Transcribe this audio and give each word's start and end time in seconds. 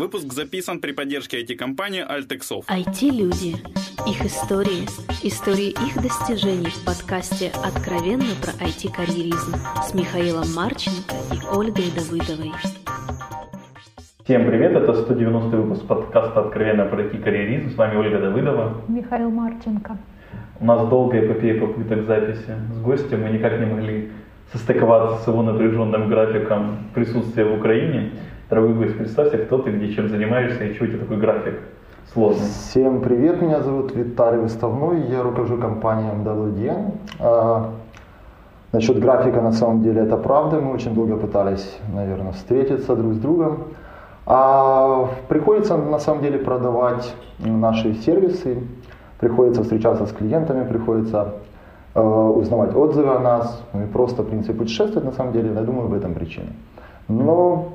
Выпуск 0.00 0.32
записан 0.32 0.80
при 0.80 0.92
поддержке 0.92 1.42
IT-компании 1.42 2.02
Altexov. 2.02 2.64
IT-люди. 2.68 3.56
Их 4.08 4.24
истории. 4.24 4.88
Истории 5.22 5.72
их 5.72 6.02
достижений 6.02 6.70
в 6.70 6.86
подкасте 6.86 7.52
«Откровенно 7.62 8.32
про 8.40 8.52
IT-карьеризм» 8.64 9.56
с 9.86 9.92
Михаилом 9.92 10.46
Марченко 10.56 11.14
и 11.34 11.54
Ольгой 11.54 11.90
Давыдовой. 11.94 12.50
Всем 14.24 14.46
привет, 14.46 14.72
это 14.72 14.94
190 14.94 15.54
выпуск 15.58 15.86
подкаста 15.86 16.46
«Откровенно 16.46 16.86
про 16.86 17.02
IT-карьеризм». 17.02 17.68
С 17.68 17.74
вами 17.74 17.98
Ольга 17.98 18.20
Давыдова. 18.20 18.80
Михаил 18.88 19.28
Марченко. 19.28 19.98
У 20.60 20.64
нас 20.64 20.88
долгая 20.88 21.26
эпопея 21.26 21.60
попыток 21.60 22.06
записи 22.06 22.54
с 22.72 22.80
гостем. 22.80 23.20
Мы 23.20 23.32
никак 23.32 23.60
не 23.60 23.66
могли 23.66 24.10
состыковаться 24.50 25.22
с 25.22 25.28
его 25.28 25.42
напряженным 25.42 26.08
графиком 26.08 26.78
присутствия 26.94 27.44
в 27.44 27.58
Украине. 27.58 28.12
Дорогой 28.50 28.74
гость, 28.74 28.98
представься, 28.98 29.38
кто 29.38 29.58
ты, 29.58 29.70
где, 29.70 29.92
чем 29.92 30.08
занимаешься 30.08 30.64
и 30.64 30.74
чего 30.74 30.86
у 30.86 30.88
тебя 30.88 30.98
такой 30.98 31.18
график 31.18 31.60
сложный. 32.12 32.48
Всем 32.48 33.00
привет, 33.00 33.40
меня 33.40 33.60
зовут 33.60 33.94
Виталий 33.94 34.40
Выставной, 34.40 35.02
я 35.02 35.22
руковожу 35.22 35.56
компанией 35.56 36.10
MWDN. 36.24 36.90
А, 37.20 37.70
насчет 38.72 38.98
графика, 38.98 39.40
на 39.40 39.52
самом 39.52 39.84
деле, 39.84 40.00
это 40.00 40.16
правда, 40.16 40.60
мы 40.60 40.72
очень 40.72 40.94
долго 40.94 41.16
пытались, 41.16 41.78
наверное, 41.94 42.32
встретиться 42.32 42.96
друг 42.96 43.12
с 43.12 43.18
другом. 43.18 43.68
А 44.26 45.08
приходится, 45.28 45.76
на 45.76 46.00
самом 46.00 46.20
деле, 46.20 46.40
продавать 46.40 47.14
наши 47.38 47.94
сервисы, 47.94 48.58
приходится 49.20 49.62
встречаться 49.62 50.06
с 50.06 50.12
клиентами, 50.12 50.66
приходится 50.66 51.34
э, 51.94 52.00
узнавать 52.00 52.74
отзывы 52.74 53.14
о 53.14 53.20
нас, 53.20 53.62
ну 53.72 53.84
и 53.84 53.86
просто, 53.86 54.24
в 54.24 54.26
принципе, 54.26 54.54
путешествовать, 54.54 55.04
на 55.04 55.12
самом 55.12 55.32
деле, 55.32 55.52
я 55.54 55.60
думаю, 55.60 55.86
в 55.86 55.94
этом 55.94 56.14
причина. 56.14 56.48
Но 57.06 57.74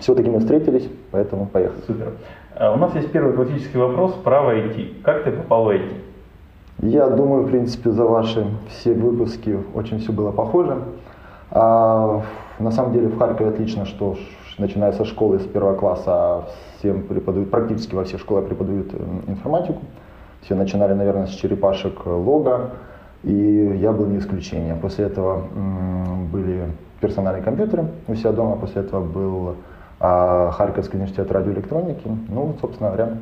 все-таки 0.00 0.30
мы 0.30 0.40
встретились, 0.40 0.88
поэтому 1.10 1.46
поехали. 1.46 1.80
Супер. 1.86 2.12
А 2.56 2.72
у 2.72 2.76
нас 2.76 2.94
есть 2.94 3.10
первый 3.10 3.32
классический 3.32 3.78
вопрос 3.78 4.12
про 4.22 4.40
IT. 4.54 5.02
Как 5.02 5.24
ты 5.24 5.32
попал 5.32 5.64
в 5.64 5.68
IT? 5.70 5.92
Я 6.82 7.08
думаю, 7.08 7.44
в 7.44 7.50
принципе, 7.50 7.90
за 7.90 8.04
ваши 8.04 8.46
все 8.68 8.92
выпуски 8.94 9.58
очень 9.74 9.98
все 10.00 10.12
было 10.12 10.32
похоже. 10.32 10.78
А, 11.50 12.22
на 12.58 12.70
самом 12.70 12.92
деле 12.92 13.08
в 13.08 13.18
Харькове 13.18 13.50
отлично, 13.50 13.86
что 13.86 14.16
начиная 14.58 14.92
со 14.92 15.04
школы, 15.04 15.38
с 15.38 15.46
первого 15.46 15.74
класса 15.76 16.44
всем 16.78 17.02
преподают, 17.02 17.50
практически 17.50 17.94
во 17.94 18.04
всех 18.04 18.20
школах 18.20 18.46
преподают 18.46 18.92
э, 18.92 18.98
информатику. 19.28 19.80
Все 20.42 20.54
начинали, 20.54 20.92
наверное, 20.92 21.26
с 21.26 21.30
черепашек 21.30 22.02
э, 22.04 22.10
лога, 22.10 22.72
и 23.22 23.78
я 23.80 23.92
был 23.92 24.06
не 24.06 24.18
исключением. 24.18 24.78
После 24.80 25.06
этого 25.06 25.42
были 26.30 26.70
персональные 27.00 27.42
компьютеры 27.42 27.86
у 28.06 28.14
себя 28.14 28.32
дома, 28.32 28.56
после 28.56 28.82
этого 28.82 29.04
был 29.04 29.56
а 30.06 30.50
Харьковский 30.50 30.98
университет 30.98 31.32
радиоэлектроники. 31.32 32.10
Ну, 32.28 32.54
собственно 32.60 32.90
говоря, 32.90 33.12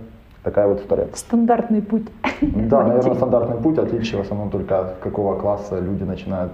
такая 0.43 0.67
вот 0.67 0.81
история. 0.81 1.07
Стандартный 1.15 1.81
путь. 1.81 2.09
Да, 2.41 2.83
наверное, 2.89 3.15
стандартный 3.15 3.57
путь. 3.59 3.79
Отличие 3.79 4.19
в 4.19 4.25
основном 4.25 4.51
только 4.51 4.81
от 4.81 4.95
какого 4.99 5.39
класса 5.39 5.79
люди 5.79 6.03
начинают 6.03 6.51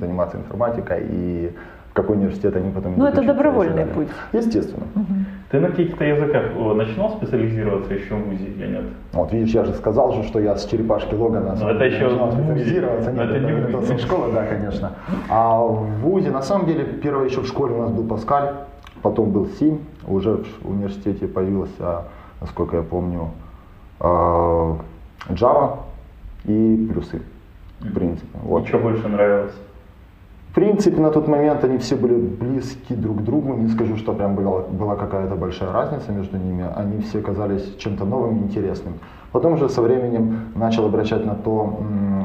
заниматься 0.00 0.36
информатикой 0.36 1.04
и 1.10 1.52
в 1.90 1.94
какой 1.94 2.16
университет 2.16 2.54
они 2.54 2.70
потом 2.70 2.94
Ну, 2.96 3.06
это 3.06 3.22
добровольный 3.22 3.86
путь. 3.86 4.06
Естественно. 4.32 4.86
Угу. 4.94 5.14
Ты 5.50 5.60
на 5.60 5.68
каких-то 5.68 6.04
языках 6.04 6.44
начинал 6.76 7.16
специализироваться 7.16 7.92
еще 7.92 8.14
в 8.14 8.22
ВУЗе 8.24 8.44
или 8.44 8.66
нет? 8.68 8.84
Вот 9.12 9.32
видишь, 9.32 9.52
я 9.52 9.64
же 9.64 9.74
сказал 9.74 10.12
же, 10.12 10.22
что 10.22 10.38
я 10.38 10.54
с 10.54 10.64
черепашки 10.64 11.12
Логана 11.14 11.56
Но 11.60 11.70
это 11.70 11.84
еще 11.84 12.04
начинал 12.04 12.30
специализироваться. 12.30 13.10
Нет, 13.10 13.20
это, 13.20 13.34
это, 13.34 13.78
это, 13.78 13.78
это 13.78 13.98
школа, 13.98 14.32
да, 14.32 14.46
конечно. 14.46 14.92
А 15.28 15.58
в 15.58 15.86
ВУЗе, 16.02 16.30
на 16.30 16.42
самом 16.42 16.66
деле, 16.66 16.84
первое 16.84 17.26
еще 17.26 17.40
в 17.40 17.48
школе 17.48 17.74
у 17.74 17.78
нас 17.82 17.90
был 17.90 18.06
Паскаль 18.06 18.52
потом 19.02 19.30
был 19.30 19.46
Сим, 19.58 19.80
уже 20.06 20.44
в 20.62 20.70
университете 20.70 21.26
появился, 21.26 22.04
насколько 22.40 22.76
я 22.76 22.82
помню, 22.82 23.30
а, 24.00 24.76
Java 25.28 25.78
и 26.44 26.88
плюсы, 26.90 27.22
в 27.80 27.92
принципе. 27.92 28.38
Вот. 28.42 28.64
И 28.64 28.66
что 28.66 28.78
больше 28.78 29.08
нравилось? 29.08 29.54
В 30.52 30.54
принципе, 30.54 31.00
на 31.00 31.10
тот 31.10 31.28
момент 31.28 31.64
они 31.64 31.78
все 31.78 31.96
были 31.96 32.14
близки 32.14 32.94
друг 32.94 33.20
к 33.20 33.22
другу. 33.22 33.54
Не 33.54 33.68
скажу, 33.68 33.96
что 33.96 34.12
прям 34.12 34.34
была, 34.34 34.60
была 34.60 34.96
какая-то 34.96 35.34
большая 35.34 35.72
разница 35.72 36.12
между 36.12 36.36
ними. 36.36 36.66
Они 36.76 37.00
все 37.00 37.22
казались 37.22 37.76
чем-то 37.78 38.04
новым 38.04 38.36
и 38.36 38.42
интересным. 38.42 38.94
Потом 39.32 39.56
же 39.56 39.70
со 39.70 39.80
временем 39.80 40.48
начал 40.54 40.84
обращать 40.84 41.24
на 41.24 41.34
то, 41.34 41.78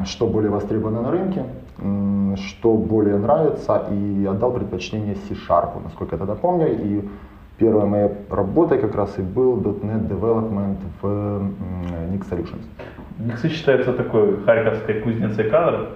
что 0.05 0.27
более 0.27 0.51
востребовано 0.51 1.03
на 1.03 1.11
рынке, 1.11 1.45
что 1.77 2.73
более 2.73 3.17
нравится, 3.17 3.87
и 3.91 4.25
отдал 4.25 4.51
предпочтение 4.51 5.15
C-Sharp, 5.15 5.83
насколько 5.83 6.15
я 6.15 6.19
тогда 6.19 6.35
помню. 6.35 6.67
И 6.67 7.07
первая 7.57 7.85
моя 7.85 8.11
работа 8.29 8.77
как 8.77 8.95
раз 8.95 9.17
и 9.19 9.21
был 9.21 9.57
.NET 9.57 10.07
Development 10.07 10.77
в 11.01 11.05
Nix 12.11 12.29
Solutions. 12.29 12.65
Nix 13.19 13.47
считается 13.49 13.93
такой 13.93 14.37
харьковской 14.43 15.01
кузницей 15.01 15.49
кадров. 15.49 15.89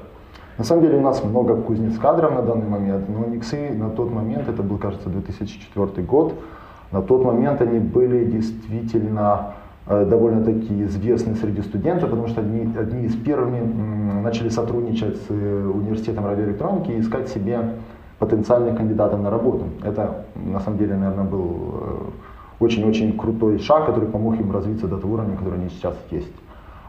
На 0.57 0.63
самом 0.63 0.83
деле 0.83 0.97
у 0.97 1.01
нас 1.01 1.23
много 1.23 1.55
кузнец 1.55 1.97
кадров 1.97 2.33
на 2.33 2.41
данный 2.41 2.67
момент, 2.67 3.09
но 3.09 3.25
Никсы 3.25 3.73
на 3.73 3.89
тот 3.89 4.11
момент, 4.11 4.47
это 4.47 4.61
был, 4.61 4.77
кажется, 4.77 5.09
2004 5.09 6.05
год, 6.05 6.33
на 6.91 7.01
тот 7.01 7.23
момент 7.25 7.61
они 7.61 7.79
были 7.79 8.25
действительно 8.25 9.53
довольно-таки 9.87 10.83
известны 10.83 11.35
среди 11.35 11.61
студентов, 11.61 12.09
потому 12.09 12.27
что 12.27 12.41
одни, 12.41 12.69
одни 12.77 13.05
из 13.05 13.15
первыми 13.15 13.59
начали 14.21 14.49
сотрудничать 14.49 15.17
с 15.17 15.25
э, 15.29 15.65
университетом 15.65 16.25
радиоэлектроники 16.25 16.91
и 16.91 16.99
искать 16.99 17.29
себе 17.29 17.59
потенциальных 18.19 18.77
кандидатов 18.77 19.19
на 19.19 19.29
работу. 19.29 19.65
Это, 19.83 20.25
на 20.35 20.59
самом 20.59 20.77
деле, 20.77 20.95
наверное, 20.95 21.25
был 21.25 21.45
э, 21.73 22.63
очень-очень 22.63 23.17
крутой 23.17 23.59
шаг, 23.59 23.87
который 23.87 24.07
помог 24.07 24.39
им 24.39 24.51
развиться 24.51 24.87
до 24.87 24.97
того 24.97 25.15
уровня, 25.15 25.35
который 25.35 25.59
они 25.59 25.69
сейчас 25.69 25.95
есть. 26.11 26.31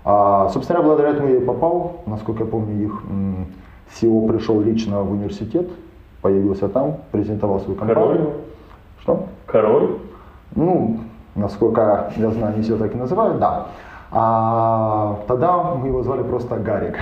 А, 0.05 0.49
собственно 0.51 0.83
благодаря 0.83 1.11
этому 1.11 1.29
я 1.29 1.37
и 1.37 1.45
попал. 1.45 2.03
Насколько 2.07 2.45
я 2.45 2.51
помню, 2.51 2.85
их 2.85 3.03
CEO 3.95 4.29
пришел 4.29 4.61
лично 4.61 5.03
в 5.03 5.13
университет, 5.13 5.71
появился 6.21 6.69
там, 6.69 6.97
презентовал 7.13 7.61
свою 7.61 7.79
компанию. 7.79 8.05
Король? 8.05 8.31
Что? 9.01 9.27
Король? 9.47 9.99
Ну, 10.55 10.99
насколько 11.35 12.13
я 12.17 12.31
знаю, 12.31 12.55
они 12.55 12.63
все 12.63 12.77
так 12.77 12.95
и 12.95 12.99
называют, 12.99 13.39
да. 13.39 13.67
А 14.15 15.21
тогда 15.27 15.75
мы 15.75 15.89
его 15.89 16.03
звали 16.03 16.23
просто 16.23 16.57
Гарик. 16.57 16.99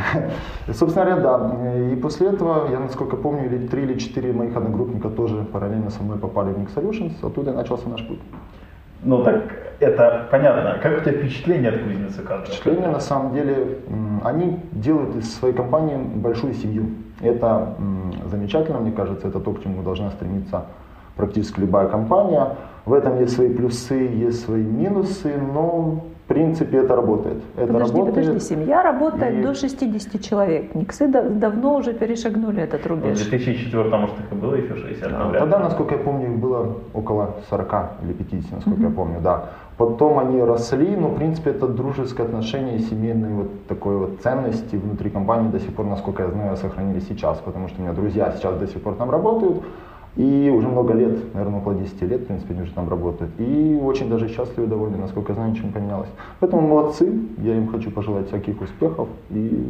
И, 0.68 0.72
собственно 0.72 1.04
говоря, 1.06 1.22
да. 1.22 1.90
И 1.92 1.96
после 1.96 2.28
этого, 2.28 2.70
я 2.70 2.78
насколько 2.78 3.16
помню, 3.16 3.46
или 3.46 3.66
три 3.66 3.82
или 3.82 3.98
четыре 3.98 4.32
моих 4.32 4.56
одногруппника 4.56 5.08
тоже 5.10 5.44
параллельно 5.52 5.90
со 5.90 6.04
мной 6.04 6.18
попали 6.18 6.52
в 6.52 6.58
Nick 6.58 6.72
Solutions, 6.72 7.14
оттуда 7.26 7.52
начался 7.52 7.88
наш 7.88 8.06
путь. 8.06 8.20
Ну 9.02 9.24
так 9.24 9.42
это 9.80 10.28
понятно. 10.30 10.78
Как 10.80 10.98
у 10.98 11.00
тебя 11.00 11.12
впечатление 11.12 11.70
от 11.70 11.82
кузницы 11.82 12.22
как? 12.22 12.46
Впечатление 12.46 12.88
на 12.88 13.00
самом 13.00 13.32
деле, 13.32 13.78
они 14.22 14.60
делают 14.72 15.16
из 15.16 15.34
своей 15.34 15.54
компании 15.54 15.96
большую 15.96 16.54
семью. 16.54 16.90
Это 17.20 17.74
замечательно, 18.30 18.78
мне 18.78 18.92
кажется, 18.92 19.28
это 19.28 19.40
то, 19.40 19.52
к 19.52 19.62
чему 19.62 19.82
должна 19.82 20.10
стремиться 20.10 20.64
практически 21.16 21.60
любая 21.60 21.88
компания. 21.88 22.56
В 22.86 22.92
этом 22.92 23.20
есть 23.20 23.34
свои 23.34 23.48
плюсы, 23.48 23.94
есть 23.94 24.44
свои 24.44 24.62
минусы, 24.62 25.34
но 25.36 26.00
в 26.24 26.28
принципе 26.28 26.78
это 26.78 26.96
работает. 26.96 27.42
Это 27.56 27.72
подожди, 27.72 27.98
работает. 27.98 28.26
подожди, 28.26 28.54
семья 28.54 28.82
работает 28.82 29.34
и... 29.34 29.42
до 29.42 29.54
60 29.54 30.22
человек. 30.22 30.74
Никсы 30.74 31.08
давно 31.08 31.76
уже 31.76 31.92
перешагнули 31.92 32.62
этот 32.62 32.86
рубеж. 32.86 33.18
В 33.18 33.30
2004 33.30 33.96
может 33.96 34.18
их 34.18 34.32
и 34.32 34.34
было 34.34 34.54
еще 34.54 34.76
60. 34.76 35.10
Да, 35.10 35.38
тогда, 35.38 35.58
насколько 35.58 35.94
я 35.94 36.00
помню, 36.00 36.32
их 36.32 36.38
было 36.38 36.76
около 36.94 37.34
40 37.50 37.74
или 38.04 38.12
50, 38.12 38.52
насколько 38.52 38.80
mm-hmm. 38.80 38.88
я 38.88 38.90
помню, 38.90 39.20
да. 39.20 39.44
Потом 39.76 40.18
они 40.18 40.42
росли, 40.42 40.94
но 40.94 41.08
в 41.08 41.16
принципе 41.16 41.50
это 41.50 41.66
дружеское 41.66 42.24
отношение, 42.24 42.78
семейные 42.80 43.34
вот 43.34 43.66
такой 43.66 43.96
вот 43.96 44.20
ценности 44.22 44.76
внутри 44.76 45.08
компании 45.10 45.50
до 45.50 45.58
сих 45.58 45.74
пор, 45.74 45.86
насколько 45.86 46.22
я 46.22 46.30
знаю, 46.30 46.56
сохранились 46.56 47.08
сейчас, 47.08 47.38
потому 47.38 47.68
что 47.68 47.80
у 47.80 47.84
меня 47.84 47.94
друзья 47.94 48.32
сейчас 48.36 48.58
до 48.58 48.66
сих 48.66 48.82
пор 48.82 48.94
там 48.96 49.10
работают, 49.10 49.62
и 50.16 50.52
уже 50.54 50.68
много 50.68 50.92
лет, 50.94 51.34
наверное, 51.34 51.60
около 51.60 51.74
10 51.74 52.02
лет, 52.02 52.22
в 52.22 52.26
принципе, 52.26 52.54
они 52.54 52.62
уже 52.62 52.72
там 52.72 52.88
работают. 52.88 53.30
И 53.38 53.80
очень 53.82 54.08
даже 54.08 54.28
счастливы, 54.28 54.66
довольны, 54.66 54.96
насколько 54.96 55.32
я 55.32 55.34
знаю, 55.36 55.50
ничего 55.52 55.68
не 55.68 55.72
поменялось. 55.72 56.08
Поэтому 56.40 56.66
молодцы, 56.66 57.12
я 57.38 57.56
им 57.56 57.68
хочу 57.68 57.90
пожелать 57.90 58.26
всяких 58.26 58.60
успехов 58.60 59.08
и 59.30 59.64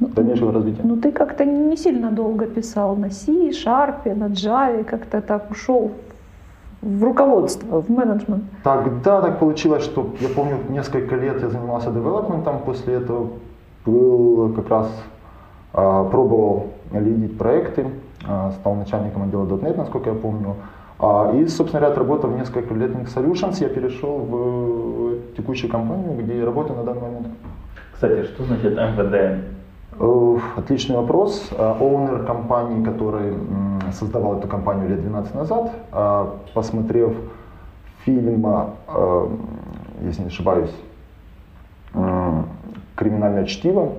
ну, 0.00 0.08
дальнейшего 0.08 0.52
развития. 0.52 0.82
Ну 0.84 0.96
ты 0.96 1.12
как-то 1.12 1.44
не 1.44 1.76
сильно 1.76 2.10
долго 2.10 2.46
писал 2.46 2.96
на 2.96 3.10
C, 3.10 3.50
Sharp, 3.50 4.14
на 4.14 4.26
Java, 4.26 4.84
как-то 4.84 5.22
так 5.22 5.50
ушел 5.50 5.92
в 6.82 7.02
руководство, 7.02 7.80
в 7.80 7.88
менеджмент. 7.88 8.44
Тогда 8.62 9.22
так 9.22 9.38
получилось, 9.38 9.82
что 9.82 10.10
я 10.20 10.28
помню, 10.28 10.58
несколько 10.68 11.16
лет 11.16 11.40
я 11.40 11.48
занимался 11.48 11.90
девелопментом, 11.90 12.58
после 12.66 12.94
этого 12.94 13.30
был 13.86 14.52
как 14.54 14.68
раз 14.68 14.90
а, 15.72 16.04
пробовал 16.04 16.66
лидить 16.92 17.38
проекты, 17.38 17.86
стал 18.60 18.74
начальником 18.74 19.24
отдела 19.24 19.44
.NET, 19.44 19.76
насколько 19.76 20.10
я 20.10 20.16
помню. 20.16 20.56
А, 20.98 21.32
и, 21.34 21.46
собственно 21.46 21.80
говоря, 21.80 21.92
отработав 21.92 22.30
несколько 22.30 22.74
лет 22.74 22.90
в 22.92 23.16
Solutions, 23.16 23.56
я 23.60 23.68
перешел 23.68 24.18
в 24.18 25.36
текущую 25.36 25.70
компанию, 25.70 26.16
где 26.18 26.38
я 26.38 26.44
работаю 26.44 26.78
на 26.78 26.84
данный 26.84 27.02
момент. 27.02 27.26
Кстати, 27.92 28.24
что 28.24 28.44
значит 28.44 28.76
МВД? 28.76 29.44
Отличный 30.56 30.96
вопрос. 30.96 31.50
Оунер 31.56 32.24
компании, 32.24 32.84
который 32.84 33.34
создавал 33.92 34.38
эту 34.38 34.48
компанию 34.48 34.88
лет 34.88 35.02
12 35.02 35.34
назад, 35.34 35.72
посмотрев 36.52 37.14
фильма, 38.04 38.74
э, 38.88 39.28
если 40.02 40.22
не 40.22 40.28
ошибаюсь, 40.28 40.74
э, 41.94 42.42
«Криминальное 42.96 43.44
чтиво». 43.46 43.92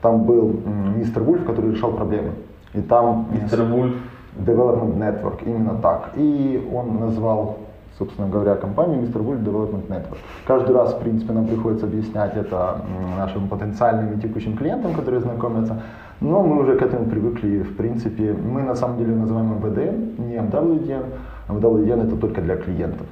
Там 0.00 0.24
был 0.24 0.60
мистер 0.96 1.22
Вульф, 1.22 1.44
который 1.44 1.72
решал 1.72 1.92
проблемы. 1.92 2.32
И 2.74 2.80
там... 2.80 3.28
Мистер 3.32 3.62
Вульф. 3.64 3.94
Development 4.38 4.96
Network, 4.96 5.44
именно 5.44 5.74
так. 5.82 6.12
И 6.16 6.70
он 6.74 7.00
назвал 7.00 7.58
собственно 7.98 8.28
говоря, 8.28 8.54
компанию 8.54 9.02
Mr. 9.02 9.22
Wolf 9.22 9.44
Development 9.44 9.86
Network. 9.88 10.18
Каждый 10.46 10.74
раз, 10.74 10.94
в 10.94 10.98
принципе, 10.98 11.32
нам 11.32 11.46
приходится 11.46 11.86
объяснять 11.86 12.36
это 12.36 12.80
нашим 13.16 13.48
потенциальным 13.48 14.14
и 14.14 14.20
текущим 14.20 14.56
клиентам, 14.56 14.94
которые 14.94 15.20
знакомятся, 15.20 15.82
но 16.20 16.42
мы 16.42 16.62
уже 16.62 16.76
к 16.76 16.82
этому 16.82 17.06
привыкли, 17.06 17.62
в 17.62 17.76
принципе, 17.76 18.32
мы 18.32 18.62
на 18.62 18.74
самом 18.74 18.98
деле 18.98 19.14
называем 19.14 19.52
MVD, 19.52 20.20
не 20.26 20.36
MWDN, 20.36 21.04
MWDN 21.48 22.06
это 22.06 22.16
только 22.16 22.40
для 22.40 22.56
клиентов. 22.56 23.06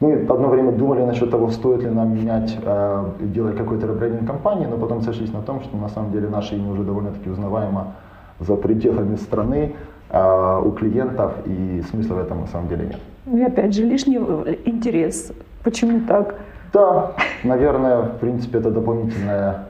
Мы 0.00 0.12
одно 0.28 0.48
время 0.48 0.70
думали 0.72 1.02
насчет 1.02 1.30
того, 1.30 1.50
стоит 1.50 1.82
ли 1.82 1.90
нам 1.90 2.14
менять, 2.14 2.56
а, 2.64 3.14
делать 3.20 3.56
какой-то 3.56 3.88
ребрендинг 3.88 4.26
компании, 4.26 4.66
но 4.66 4.76
потом 4.76 5.02
сошлись 5.02 5.32
на 5.32 5.42
том, 5.42 5.60
что 5.60 5.76
на 5.76 5.88
самом 5.88 6.12
деле 6.12 6.28
наше 6.28 6.54
имя 6.56 6.70
уже 6.70 6.84
довольно-таки 6.84 7.28
узнаваемо 7.28 7.94
за 8.38 8.54
пределами 8.54 9.16
страны, 9.16 9.74
а, 10.10 10.60
у 10.60 10.70
клиентов, 10.70 11.32
и 11.46 11.82
смысла 11.90 12.14
в 12.14 12.18
этом 12.20 12.42
на 12.42 12.46
самом 12.46 12.68
деле 12.68 12.86
нет. 12.86 13.00
И 13.40 13.42
опять 13.42 13.74
же, 13.74 13.82
лишний 13.82 14.18
интерес. 14.64 15.32
Почему 15.64 16.00
так? 16.06 16.36
Да, 16.72 17.12
наверное, 17.42 18.02
в 18.02 18.18
принципе, 18.18 18.58
это 18.58 18.70
дополнительная 18.70 19.67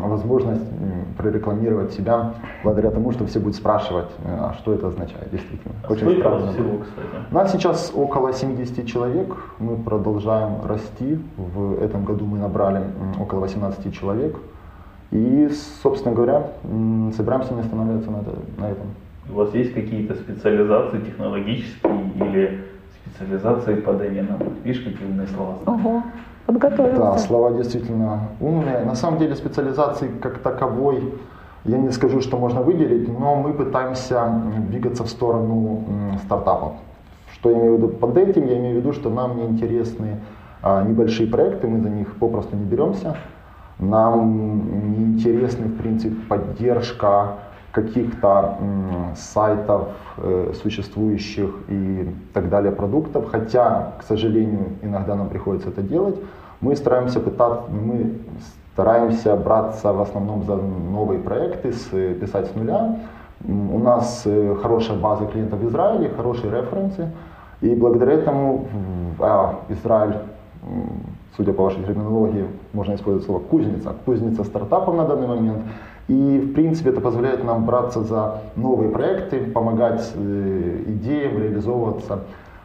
возможность 0.00 0.64
прорекламировать 1.16 1.92
себя 1.92 2.34
благодаря 2.62 2.90
тому, 2.90 3.12
что 3.12 3.26
все 3.26 3.40
будут 3.40 3.56
спрашивать, 3.56 4.08
э, 4.24 4.28
а 4.28 4.54
что 4.58 4.72
это 4.72 4.88
означает, 4.88 5.30
действительно. 5.30 5.74
А 5.82 5.92
Очень 5.92 6.10
сколько 6.10 6.28
вас 6.28 6.54
всего, 6.54 6.78
кстати? 6.78 7.08
У 7.30 7.34
нас 7.34 7.52
сейчас 7.52 7.92
около 7.94 8.32
70 8.32 8.86
человек, 8.86 9.36
мы 9.58 9.76
продолжаем 9.76 10.64
расти. 10.64 11.18
В 11.36 11.82
этом 11.82 12.04
году 12.04 12.24
мы 12.24 12.38
набрали 12.38 12.84
около 13.20 13.40
18 13.40 13.92
человек. 13.92 14.36
И, 15.10 15.48
собственно 15.82 16.14
говоря, 16.14 16.50
собираемся 17.16 17.54
не 17.54 17.60
останавливаться 17.60 18.10
на 18.10 18.70
этом. 18.70 18.86
У 19.30 19.34
вас 19.34 19.54
есть 19.54 19.74
какие-то 19.74 20.14
специализации 20.14 21.00
технологические 21.00 22.10
или 22.14 22.64
специализации 23.04 23.74
по 23.74 23.92
доменам? 23.92 24.38
Видишь, 24.64 24.82
какие 24.82 25.06
умные 25.06 25.26
слова? 25.26 25.54
Ого, 25.66 26.02
подготовился. 26.48 26.98
Да, 26.98 27.18
слова 27.18 27.50
действительно 27.52 28.20
умные. 28.40 28.84
На 28.84 28.94
самом 28.94 29.18
деле 29.18 29.36
специализации 29.36 30.08
как 30.20 30.38
таковой 30.38 31.12
я 31.64 31.76
не 31.76 31.90
скажу, 31.92 32.22
что 32.22 32.38
можно 32.38 32.62
выделить, 32.62 33.06
но 33.20 33.36
мы 33.36 33.52
пытаемся 33.52 34.42
двигаться 34.68 35.04
в 35.04 35.08
сторону 35.08 35.84
стартапов. 36.24 36.72
Что 37.34 37.50
я 37.50 37.58
имею 37.58 37.74
в 37.74 37.76
виду 37.76 37.88
под 37.88 38.16
этим? 38.16 38.46
Я 38.46 38.56
имею 38.56 38.76
в 38.76 38.78
виду, 38.78 38.92
что 38.94 39.10
нам 39.10 39.36
не 39.36 39.44
интересны 39.44 40.20
а, 40.62 40.82
небольшие 40.82 41.28
проекты, 41.28 41.68
мы 41.68 41.80
за 41.80 41.90
них 41.90 42.16
попросту 42.16 42.56
не 42.56 42.64
беремся. 42.64 43.16
Нам 43.78 44.90
не 44.90 45.04
интересны, 45.04 45.66
в 45.66 45.76
принципе, 45.76 46.16
поддержка 46.28 47.34
каких-то 47.72 48.56
сайтов, 49.16 49.88
э, 50.16 50.52
существующих 50.62 51.50
и 51.68 52.08
так 52.32 52.48
далее 52.48 52.72
продуктов, 52.72 53.30
хотя, 53.30 53.92
к 53.98 54.02
сожалению, 54.02 54.66
иногда 54.82 55.14
нам 55.14 55.28
приходится 55.28 55.68
это 55.68 55.82
делать, 55.82 56.16
мы 56.60 56.74
стараемся 56.76 57.20
пытаться, 57.20 57.70
мы 57.70 58.18
стараемся 58.72 59.36
браться 59.36 59.92
в 59.92 60.00
основном 60.00 60.44
за 60.44 60.56
новые 60.56 61.20
проекты, 61.20 61.72
с, 61.72 61.88
писать 62.20 62.46
с 62.46 62.54
нуля. 62.54 62.96
У 63.46 63.78
нас 63.78 64.22
э, 64.24 64.56
хорошая 64.62 64.98
база 64.98 65.26
клиентов 65.26 65.60
в 65.60 65.68
Израиле, 65.68 66.10
хорошие 66.16 66.50
референсы, 66.50 67.10
и 67.60 67.74
благодаря 67.74 68.12
этому 68.12 68.66
а, 69.20 69.60
Израиль 69.68 70.16
судя 71.38 71.52
по 71.52 71.62
вашей 71.62 71.84
терминологии, 71.84 72.46
можно 72.72 72.94
использовать 72.94 73.24
слово 73.24 73.38
кузница, 73.38 73.94
кузница 74.04 74.42
стартапов 74.42 74.96
на 74.96 75.06
данный 75.06 75.28
момент. 75.28 75.58
И, 76.08 76.38
в 76.38 76.54
принципе, 76.54 76.90
это 76.90 77.00
позволяет 77.02 77.44
нам 77.44 77.66
браться 77.66 78.02
за 78.02 78.40
новые 78.56 78.90
проекты, 78.90 79.40
помогать 79.40 80.10
э, 80.14 80.82
идеям 80.86 81.38
реализовываться 81.38 82.20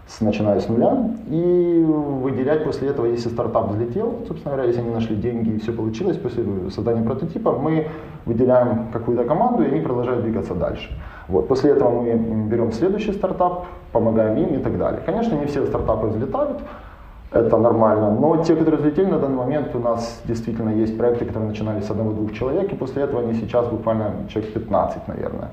с, 0.07 0.21
начиная 0.21 0.59
с 0.59 0.69
нуля 0.69 1.11
и 1.29 1.83
выделять 1.85 2.63
после 2.63 2.89
этого, 2.89 3.05
если 3.05 3.29
стартап 3.29 3.71
взлетел, 3.71 4.19
собственно 4.27 4.55
говоря, 4.55 4.67
если 4.67 4.81
они 4.81 4.91
нашли 4.91 5.15
деньги 5.15 5.49
и 5.49 5.59
все 5.59 5.73
получилось 5.73 6.17
после 6.17 6.43
создания 6.69 7.01
прототипа, 7.01 7.51
мы 7.51 7.87
выделяем 8.25 8.87
какую-то 8.91 9.25
команду 9.25 9.63
и 9.63 9.67
они 9.67 9.81
продолжают 9.81 10.23
двигаться 10.23 10.55
дальше. 10.55 10.89
Вот. 11.27 11.47
После 11.47 11.71
этого 11.71 12.01
мы 12.01 12.47
берем 12.49 12.71
следующий 12.71 13.13
стартап, 13.13 13.65
помогаем 13.91 14.37
им 14.37 14.55
и 14.55 14.63
так 14.63 14.77
далее. 14.77 15.01
Конечно, 15.05 15.35
не 15.35 15.45
все 15.45 15.65
стартапы 15.65 16.07
взлетают, 16.07 16.59
это 17.33 17.57
нормально. 17.57 18.11
Но 18.11 18.43
те, 18.43 18.55
которые 18.55 18.79
взлетели 18.79 19.05
на 19.05 19.19
данный 19.19 19.37
момент, 19.37 19.75
у 19.75 19.79
нас 19.79 20.21
действительно 20.25 20.69
есть 20.69 20.97
проекты, 20.97 21.25
которые 21.25 21.49
начинались 21.49 21.85
с 21.85 21.91
одного-двух 21.91 22.33
человек, 22.33 22.71
и 22.71 22.75
после 22.75 23.03
этого 23.03 23.21
они 23.21 23.33
сейчас 23.33 23.67
буквально 23.67 24.27
человек 24.29 24.53
15, 24.53 25.07
наверное. 25.07 25.49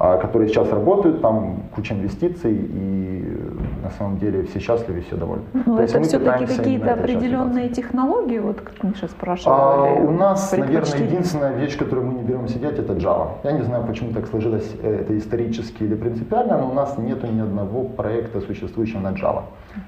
А, 0.00 0.16
которые 0.16 0.48
сейчас 0.48 0.70
работают, 0.70 1.20
там 1.22 1.64
куча 1.74 1.92
инвестиций, 1.92 2.54
и 2.54 3.36
на 3.82 3.90
самом 3.90 4.18
деле 4.18 4.44
все 4.44 4.60
счастливы, 4.60 5.00
все 5.00 5.16
довольны. 5.16 5.42
Ну, 5.52 5.76
То 5.76 5.82
это 5.82 6.00
все-таки 6.02 6.46
какие-то 6.46 6.92
определенные 6.92 7.68
технологии, 7.68 8.38
вот 8.38 8.60
как 8.60 8.84
Миша 8.84 9.08
спрашивал. 9.08 9.56
А, 9.56 9.94
у 9.94 10.12
нас, 10.12 10.52
наверное, 10.52 11.00
единственная 11.00 11.52
вещь, 11.56 11.76
которую 11.76 12.06
мы 12.06 12.14
не 12.14 12.22
берем 12.22 12.46
сидеть, 12.46 12.78
это 12.78 12.92
Java. 12.92 13.30
Я 13.42 13.50
не 13.50 13.62
знаю, 13.62 13.84
почему 13.88 14.12
так 14.12 14.28
сложилось, 14.28 14.70
э, 14.80 15.00
это 15.00 15.18
исторически 15.18 15.82
или 15.82 15.96
принципиально, 15.96 16.58
но 16.58 16.70
у 16.70 16.74
нас 16.74 16.96
нет 16.96 17.24
ни 17.24 17.40
одного 17.40 17.82
проекта, 17.82 18.40
существующего 18.40 19.00
на 19.00 19.14
Java. 19.14 19.42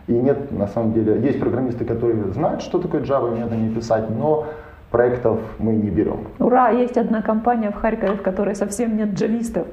И 0.08 0.12
нет, 0.12 0.50
на 0.50 0.66
самом 0.66 0.92
деле, 0.92 1.20
есть 1.20 1.38
программисты, 1.38 1.84
которые 1.84 2.32
знают, 2.32 2.62
что 2.62 2.80
такое 2.80 3.02
Java, 3.02 3.30
умеют 3.30 3.52
они 3.52 3.72
писать, 3.72 4.10
но 4.10 4.46
проектов 4.90 5.38
мы 5.58 5.72
не 5.72 5.90
берем. 5.90 6.28
Ура, 6.38 6.70
есть 6.70 6.96
одна 6.96 7.22
компания 7.22 7.70
в 7.70 7.74
Харькове, 7.74 8.14
в 8.14 8.22
которой 8.22 8.54
совсем 8.54 8.96
нет 8.96 9.10
джавистов. 9.14 9.66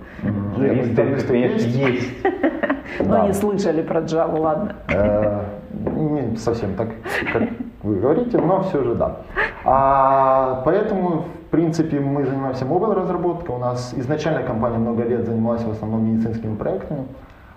Джависты, 0.58 1.36
есть. 1.36 1.68
есть. 1.68 2.10
Но 3.00 3.28
не 3.28 3.34
слышали 3.34 3.82
про 3.82 4.02
Java, 4.02 4.40
ладно. 4.40 4.76
Э, 4.90 5.42
не 5.72 6.36
совсем 6.38 6.76
так, 6.76 6.90
как 7.34 7.44
вы 7.84 7.98
говорите, 7.98 8.38
но 8.38 8.64
все 8.64 8.84
же 8.84 8.96
да. 8.96 9.18
А, 9.66 10.62
поэтому, 10.66 11.26
в 11.48 11.52
принципе, 11.52 12.00
мы 12.00 12.26
занимаемся 12.26 12.66
мобил 12.66 12.94
разработкой. 12.94 13.56
У 13.56 13.60
нас 13.60 13.94
изначально 13.98 14.44
компания 14.44 14.78
много 14.78 15.04
лет 15.04 15.26
занималась 15.26 15.64
в 15.64 15.72
основном 15.72 16.06
медицинскими 16.06 16.56
проектами. 16.56 17.06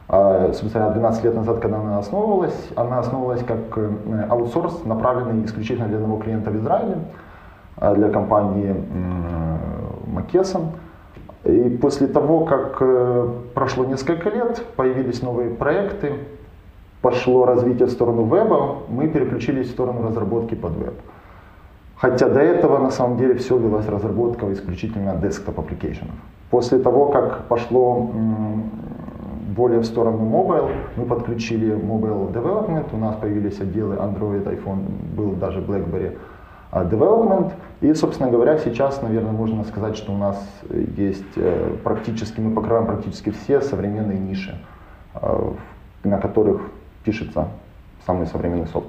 А, 0.09 0.53
собственно, 0.53 0.91
12 0.91 1.25
лет 1.25 1.35
назад, 1.35 1.61
когда 1.61 1.79
она 1.79 1.99
основывалась, 1.99 2.69
она 2.75 2.99
основывалась 2.99 3.45
как 3.45 3.59
э, 3.77 4.27
аутсорс, 4.29 4.85
направленный 4.85 5.45
исключительно 5.45 5.87
для 5.87 5.99
одного 5.99 6.19
клиента 6.19 6.51
в 6.51 6.57
Израиле. 6.57 6.97
А, 7.77 7.95
для 7.95 8.11
компании 8.11 8.75
Макесон. 10.07 10.73
И 11.45 11.79
после 11.81 12.07
того, 12.07 12.45
как 12.45 12.77
э, 12.81 13.29
прошло 13.55 13.87
несколько 13.87 14.29
лет, 14.29 14.63
появились 14.77 15.23
новые 15.23 15.49
проекты, 15.51 16.13
пошло 17.01 17.47
развитие 17.47 17.87
в 17.87 17.91
сторону 17.91 18.25
веба, 18.25 18.77
мы 18.89 19.09
переключились 19.09 19.69
в 19.69 19.71
сторону 19.71 20.07
разработки 20.07 20.55
под 20.55 20.73
веб. 20.73 20.95
Хотя 21.97 22.29
до 22.29 22.41
этого 22.41 22.79
на 22.79 22.91
самом 22.91 23.17
деле 23.17 23.35
все 23.35 23.57
велась 23.57 23.87
разработка 23.89 24.53
исключительно 24.53 25.11
desktop 25.23 25.57
application. 25.57 26.09
После 26.51 26.79
того, 26.79 27.07
как 27.07 27.45
пошло 27.45 28.11
более 29.57 29.81
в 29.81 29.85
сторону 29.85 30.19
mobile, 30.19 30.71
мы 30.97 31.05
подключили 31.05 31.75
mobile 31.75 32.33
development, 32.33 32.87
у 32.93 32.99
нас 32.99 33.17
появились 33.17 33.61
отделы 33.61 33.97
Android, 33.97 34.45
iPhone, 34.45 34.85
был 35.17 35.33
даже 35.33 35.61
BlackBerry 35.61 36.17
development. 36.73 37.53
И, 37.81 37.93
собственно 37.95 38.31
говоря, 38.31 38.59
сейчас, 38.59 39.03
наверное, 39.03 39.33
можно 39.33 39.65
сказать, 39.65 39.97
что 39.97 40.13
у 40.13 40.17
нас 40.17 40.37
есть 40.97 41.25
э, 41.37 41.77
практически, 41.83 42.41
мы 42.41 42.55
покрываем 42.55 42.87
практически 42.87 43.31
все 43.31 43.61
современные 43.61 44.19
ниши, 44.19 44.59
э, 45.15 45.53
на 46.05 46.19
которых 46.19 46.61
пишется 47.05 47.49
самый 48.07 48.27
современный 48.27 48.67
софт. 48.67 48.89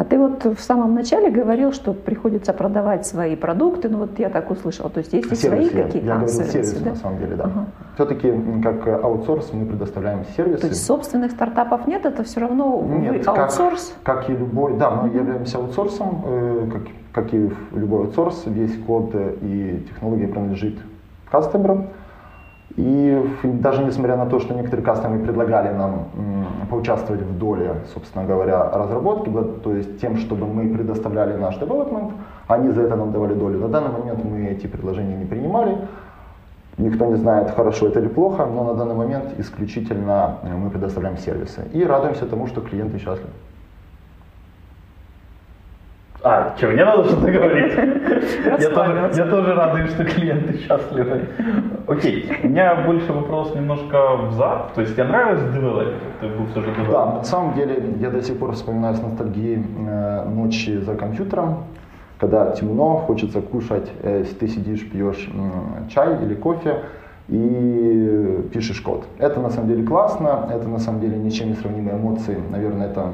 А 0.00 0.04
ты 0.04 0.18
вот 0.18 0.46
в 0.46 0.60
самом 0.62 0.94
начале 0.94 1.30
говорил, 1.30 1.72
что 1.72 1.92
приходится 1.92 2.54
продавать 2.54 3.06
свои 3.06 3.36
продукты, 3.36 3.90
ну 3.90 3.98
вот 3.98 4.18
я 4.18 4.30
так 4.30 4.50
услышала, 4.50 4.88
то 4.88 5.00
есть 5.00 5.12
есть 5.12 5.30
и 5.30 5.34
свои 5.34 5.68
какие-то 5.68 5.98
Я 5.98 6.14
а, 6.14 6.16
говорил 6.16 6.36
сервисы, 6.36 6.52
сервисы 6.52 6.84
да? 6.84 6.90
на 6.92 6.96
самом 6.96 7.18
деле, 7.18 7.36
да. 7.36 7.44
Ага. 7.44 7.66
Все-таки 7.96 8.32
как 8.62 9.04
аутсорс 9.04 9.52
мы 9.52 9.66
предоставляем 9.66 10.24
сервисы. 10.34 10.62
То 10.62 10.68
есть 10.68 10.86
собственных 10.86 11.32
стартапов 11.32 11.86
нет, 11.86 12.06
это 12.06 12.24
все 12.24 12.40
равно 12.40 12.82
нет, 12.82 13.26
вы 13.26 13.30
аутсорс? 13.30 13.94
Как, 14.02 14.20
как 14.20 14.30
и 14.30 14.32
любой, 14.32 14.78
да, 14.78 14.90
мы 14.90 15.14
являемся 15.14 15.58
аутсорсом, 15.58 16.22
э, 16.24 16.68
как, 16.72 16.82
как 17.12 17.34
и 17.34 17.50
любой 17.72 18.06
аутсорс, 18.06 18.44
весь 18.46 18.78
код 18.86 19.14
и 19.14 19.86
технология 19.86 20.28
принадлежит 20.28 20.78
кастомерам. 21.30 21.88
И 22.76 23.20
даже 23.42 23.82
несмотря 23.84 24.16
на 24.16 24.26
то, 24.26 24.38
что 24.38 24.54
некоторые 24.54 24.84
кастомеры 24.84 25.24
предлагали 25.24 25.72
нам 25.72 26.06
поучаствовать 26.70 27.22
в 27.22 27.38
доле, 27.38 27.74
собственно 27.92 28.24
говоря, 28.24 28.70
разработки, 28.70 29.30
то 29.62 29.74
есть 29.74 30.00
тем, 30.00 30.16
чтобы 30.16 30.46
мы 30.46 30.68
предоставляли 30.74 31.36
наш 31.36 31.56
development, 31.58 32.12
они 32.46 32.70
за 32.70 32.82
это 32.82 32.96
нам 32.96 33.12
давали 33.12 33.34
долю. 33.34 33.58
На 33.58 33.68
данный 33.68 33.90
момент 33.90 34.24
мы 34.24 34.46
эти 34.46 34.66
предложения 34.66 35.16
не 35.16 35.24
принимали. 35.24 35.76
Никто 36.78 37.06
не 37.06 37.16
знает, 37.16 37.50
хорошо 37.50 37.88
это 37.88 38.00
или 38.00 38.08
плохо, 38.08 38.46
но 38.46 38.64
на 38.64 38.74
данный 38.74 38.94
момент 38.94 39.38
исключительно 39.38 40.36
э, 40.42 40.56
мы 40.56 40.70
предоставляем 40.70 41.18
сервисы. 41.18 41.66
И 41.74 41.84
радуемся 41.84 42.24
тому, 42.26 42.46
что 42.46 42.62
клиенты 42.62 42.98
счастливы. 42.98 43.30
А, 46.22 46.54
что, 46.56 46.66
мне 46.68 46.84
надо 46.84 47.04
что-то 47.04 47.30
говорить? 47.30 47.72
я, 48.60 48.68
тоже, 48.70 49.10
я 49.14 49.24
тоже 49.26 49.54
радуюсь, 49.54 49.90
что 49.90 50.04
клиенты 50.04 50.58
счастливы. 50.58 51.28
Окей, 51.86 52.30
у 52.42 52.48
меня 52.48 52.74
больше 52.74 53.10
вопрос 53.12 53.54
немножко 53.54 54.16
взад. 54.28 54.74
То 54.74 54.82
есть 54.82 54.94
тебе 54.94 55.04
нравилось 55.04 55.42
девелопер? 55.54 55.94
Ты 56.20 56.28
был 56.28 56.46
все 56.48 56.60
же 56.60 56.72
девелопер? 56.72 56.92
Да, 56.92 57.06
на 57.06 57.24
самом 57.24 57.54
деле 57.54 57.94
я 58.00 58.10
до 58.10 58.22
сих 58.22 58.38
пор 58.38 58.52
вспоминаю 58.52 58.96
с 58.96 59.02
ностальгией 59.02 59.64
э, 59.64 60.24
ночи 60.28 60.76
за 60.76 60.94
компьютером, 60.94 61.64
когда 62.18 62.50
темно, 62.50 62.96
хочется 62.98 63.40
кушать, 63.40 63.90
э, 64.02 64.24
ты 64.38 64.46
сидишь, 64.46 64.90
пьешь 64.90 65.26
э, 65.32 65.88
чай 65.88 66.22
или 66.22 66.34
кофе, 66.34 66.82
и 67.30 68.48
пишешь 68.52 68.80
код. 68.80 69.04
Это 69.18 69.40
на 69.40 69.50
самом 69.50 69.68
деле 69.68 69.84
классно, 69.84 70.48
это 70.52 70.68
на 70.68 70.78
самом 70.78 71.00
деле 71.00 71.16
ничем 71.16 71.48
не 71.48 71.54
сравнимые 71.54 71.96
эмоции. 71.96 72.36
Наверное, 72.50 72.88
это 72.88 73.12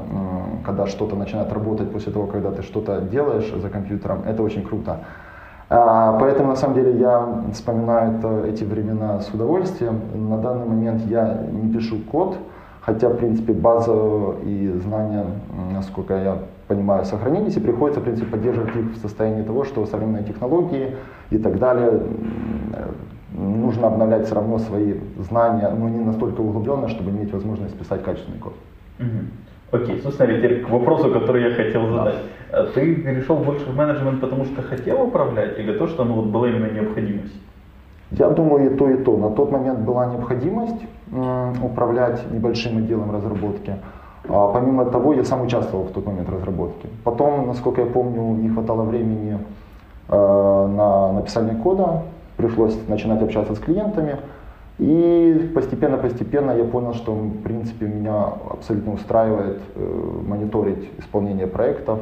когда 0.65 0.87
что-то 0.87 1.15
начинает 1.15 1.53
работать 1.53 1.91
после 1.91 2.11
того, 2.11 2.25
когда 2.25 2.51
ты 2.51 2.63
что-то 2.63 3.01
делаешь 3.01 3.53
за 3.55 3.69
компьютером, 3.69 4.23
это 4.25 4.41
очень 4.41 4.63
круто. 4.63 5.01
А, 5.69 6.17
поэтому 6.19 6.49
на 6.49 6.55
самом 6.55 6.75
деле 6.75 6.97
я 6.97 7.43
вспоминаю 7.53 8.17
это, 8.17 8.45
эти 8.47 8.63
времена 8.63 9.19
с 9.19 9.29
удовольствием. 9.29 9.99
На 10.15 10.37
данный 10.37 10.65
момент 10.65 11.03
я 11.05 11.43
не 11.51 11.71
пишу 11.71 11.99
код, 11.99 12.37
хотя, 12.81 13.09
в 13.09 13.17
принципе, 13.17 13.53
база 13.53 13.93
и 14.43 14.79
знания, 14.83 15.25
насколько 15.73 16.15
я 16.15 16.37
понимаю, 16.67 17.05
сохранились, 17.05 17.57
и 17.57 17.59
приходится, 17.59 17.99
в 17.99 18.03
принципе, 18.03 18.31
поддерживать 18.31 18.75
их 18.75 18.93
в 18.93 18.97
состоянии 19.01 19.43
того, 19.43 19.63
что 19.63 19.85
современные 19.85 20.23
технологии 20.23 20.95
и 21.29 21.37
так 21.37 21.59
далее 21.59 22.01
нужно 23.31 23.87
обновлять 23.87 24.25
все 24.25 24.35
равно 24.35 24.59
свои 24.59 24.95
знания, 25.17 25.69
но 25.69 25.89
не 25.89 25.99
настолько 25.99 26.41
углубленно, 26.41 26.87
чтобы 26.87 27.11
иметь 27.11 27.33
возможность 27.33 27.77
писать 27.77 28.03
качественный 28.03 28.39
код. 28.39 28.53
Угу. 28.99 29.81
Окей, 29.81 30.01
собственно, 30.01 30.33
теперь 30.33 30.63
к 30.63 30.69
вопросу, 30.69 31.11
который 31.11 31.43
я 31.43 31.55
хотел 31.55 31.89
задать. 31.91 32.15
Да. 32.51 32.65
Ты 32.67 32.95
перешел 32.95 33.37
больше 33.37 33.65
в 33.65 33.75
менеджмент, 33.75 34.21
потому 34.21 34.45
что 34.45 34.61
хотел 34.61 35.01
управлять, 35.03 35.59
или 35.59 35.77
то, 35.77 35.87
что 35.87 36.05
ну, 36.05 36.15
вот 36.15 36.27
была 36.27 36.47
именно 36.47 36.71
необходимость? 36.71 37.35
Я 38.11 38.29
думаю, 38.29 38.71
и 38.71 38.77
то, 38.77 38.89
и 38.89 39.03
то. 39.03 39.17
На 39.17 39.29
тот 39.31 39.51
момент 39.51 39.79
была 39.79 40.05
необходимость 40.05 40.81
управлять 41.61 42.31
небольшим 42.31 42.77
отделом 42.77 43.11
разработки. 43.11 43.75
А 44.29 44.47
помимо 44.53 44.85
того, 44.85 45.13
я 45.13 45.23
сам 45.23 45.41
участвовал 45.41 45.85
в 45.85 45.91
тот 45.91 46.05
момент 46.05 46.29
в 46.29 46.33
разработке. 46.33 46.87
Потом, 47.03 47.47
насколько 47.47 47.81
я 47.81 47.87
помню, 47.87 48.21
не 48.41 48.49
хватало 48.49 48.83
времени 48.83 49.37
э, 50.09 50.15
на 50.15 51.13
написание 51.13 51.55
кода, 51.55 52.03
пришлось 52.37 52.77
начинать 52.87 53.21
общаться 53.21 53.55
с 53.55 53.59
клиентами. 53.59 54.17
И 54.79 55.51
постепенно-постепенно 55.55 56.51
я 56.51 56.63
понял, 56.63 56.93
что 56.93 57.11
в 57.11 57.41
принципе 57.41 57.87
меня 57.87 58.25
абсолютно 58.51 58.93
устраивает 58.93 59.59
э, 59.75 60.21
мониторить 60.27 60.87
исполнение 60.99 61.47
проектов, 61.47 61.99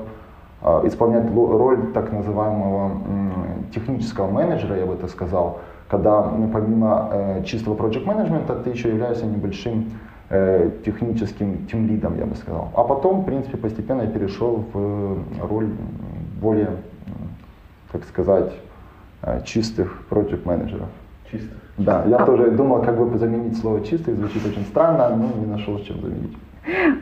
э, 0.61 0.81
исполнять 0.83 1.33
роль 1.33 1.93
так 1.93 2.11
называемого 2.11 2.91
э, 2.91 3.73
технического 3.73 4.29
менеджера, 4.29 4.75
я 4.77 4.85
бы 4.85 4.93
это 4.93 5.07
сказал, 5.07 5.59
когда 5.87 6.29
ну, 6.29 6.49
помимо 6.49 7.09
э, 7.13 7.43
чистого 7.45 7.75
project 7.75 8.05
менеджмента 8.05 8.55
ты 8.55 8.71
еще 8.71 8.89
являешься 8.89 9.25
небольшим 9.25 9.91
э, 10.29 10.69
техническим 10.83 11.67
тимлидом, 11.67 12.17
я 12.19 12.25
бы 12.25 12.35
сказал. 12.35 12.71
А 12.75 12.83
потом, 12.83 13.21
в 13.21 13.25
принципе, 13.25 13.55
постепенно 13.55 14.01
я 14.01 14.07
перешел 14.07 14.65
в 14.73 15.17
роль 15.47 15.69
более, 16.41 16.71
так 17.93 18.03
сказать, 18.03 18.51
Э, 18.51 18.64
чистых 19.45 20.03
project 20.09 20.45
менеджеров. 20.45 20.87
Чистых. 21.31 21.57
Да, 21.77 22.03
я 22.07 22.17
а... 22.17 22.25
тоже 22.25 22.51
думал, 22.51 22.81
как 22.81 22.97
бы 22.97 23.17
заменить 23.17 23.57
слово 23.57 23.81
чистых, 23.81 24.15
звучит 24.15 24.45
очень 24.45 24.65
странно, 24.65 25.15
но 25.15 25.31
не 25.39 25.45
нашел, 25.45 25.77
с 25.79 25.81
чем 25.83 26.01
заменить. 26.01 26.37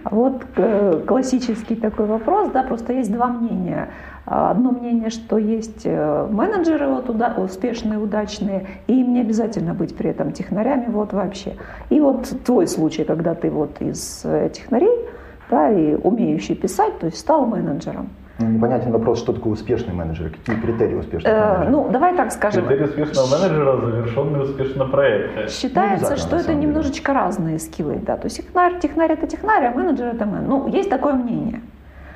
Вот 0.04 0.44
э, 0.58 1.04
классический 1.08 1.76
такой 1.76 2.06
вопрос, 2.06 2.50
да, 2.52 2.64
просто 2.64 2.94
есть 2.94 3.12
два 3.12 3.28
мнения. 3.28 3.90
Одно 4.26 4.72
мнение, 4.72 5.10
что 5.10 5.38
есть 5.38 5.84
э, 5.86 6.28
менеджеры 6.30 6.88
вот, 6.88 7.10
уда- 7.10 7.36
успешные, 7.38 7.98
удачные, 7.98 8.68
и 8.88 9.00
им 9.00 9.14
не 9.14 9.22
обязательно 9.22 9.74
быть 9.74 9.96
при 9.96 10.10
этом 10.10 10.32
технарями 10.34 10.88
вот 10.90 11.14
вообще. 11.14 11.56
И 11.90 12.00
вот 12.02 12.30
твой 12.46 12.68
случай, 12.68 13.06
когда 13.06 13.36
ты 13.36 13.50
вот 13.50 13.82
из 13.82 14.26
технарей, 14.54 15.06
да, 15.50 15.70
и 15.72 15.96
умеющий 15.96 16.56
писать, 16.56 17.00
то 17.00 17.06
есть 17.06 17.20
стал 17.20 17.46
менеджером. 17.46 18.10
Ну, 18.40 18.50
непонятен 18.50 18.92
вопрос, 18.92 19.20
что 19.20 19.32
такое 19.32 19.54
успешный 19.54 19.94
менеджер, 19.94 20.32
какие 20.32 20.56
критерии 20.60 20.96
успешного 20.96 21.36
э, 21.36 21.40
менеджера? 21.40 21.70
Ну, 21.70 21.90
давай 21.92 22.16
так 22.16 22.32
скажем. 22.32 22.66
Критерии 22.66 22.90
успешного 22.90 23.28
менеджера– 23.28 23.82
завершенный 23.86 24.44
успешно 24.44 24.86
проект. 24.86 25.52
Считается, 25.52 26.12
ну, 26.12 26.18
что 26.18 26.36
это 26.38 26.48
деле. 26.48 26.60
немножечко 26.60 27.14
разные 27.14 27.60
скиллы. 27.60 28.02
Да. 28.04 28.18
То 28.18 28.26
есть 28.26 28.38
технарь, 28.38 28.80
технарь– 28.80 29.12
это 29.14 29.28
технарь, 29.28 29.66
а 29.66 29.72
менеджер– 29.72 30.08
это 30.16 30.26
менеджер. 30.26 30.50
Ну, 30.50 30.68
есть 30.68 30.90
такое 30.90 31.14
мнение. 31.14 31.62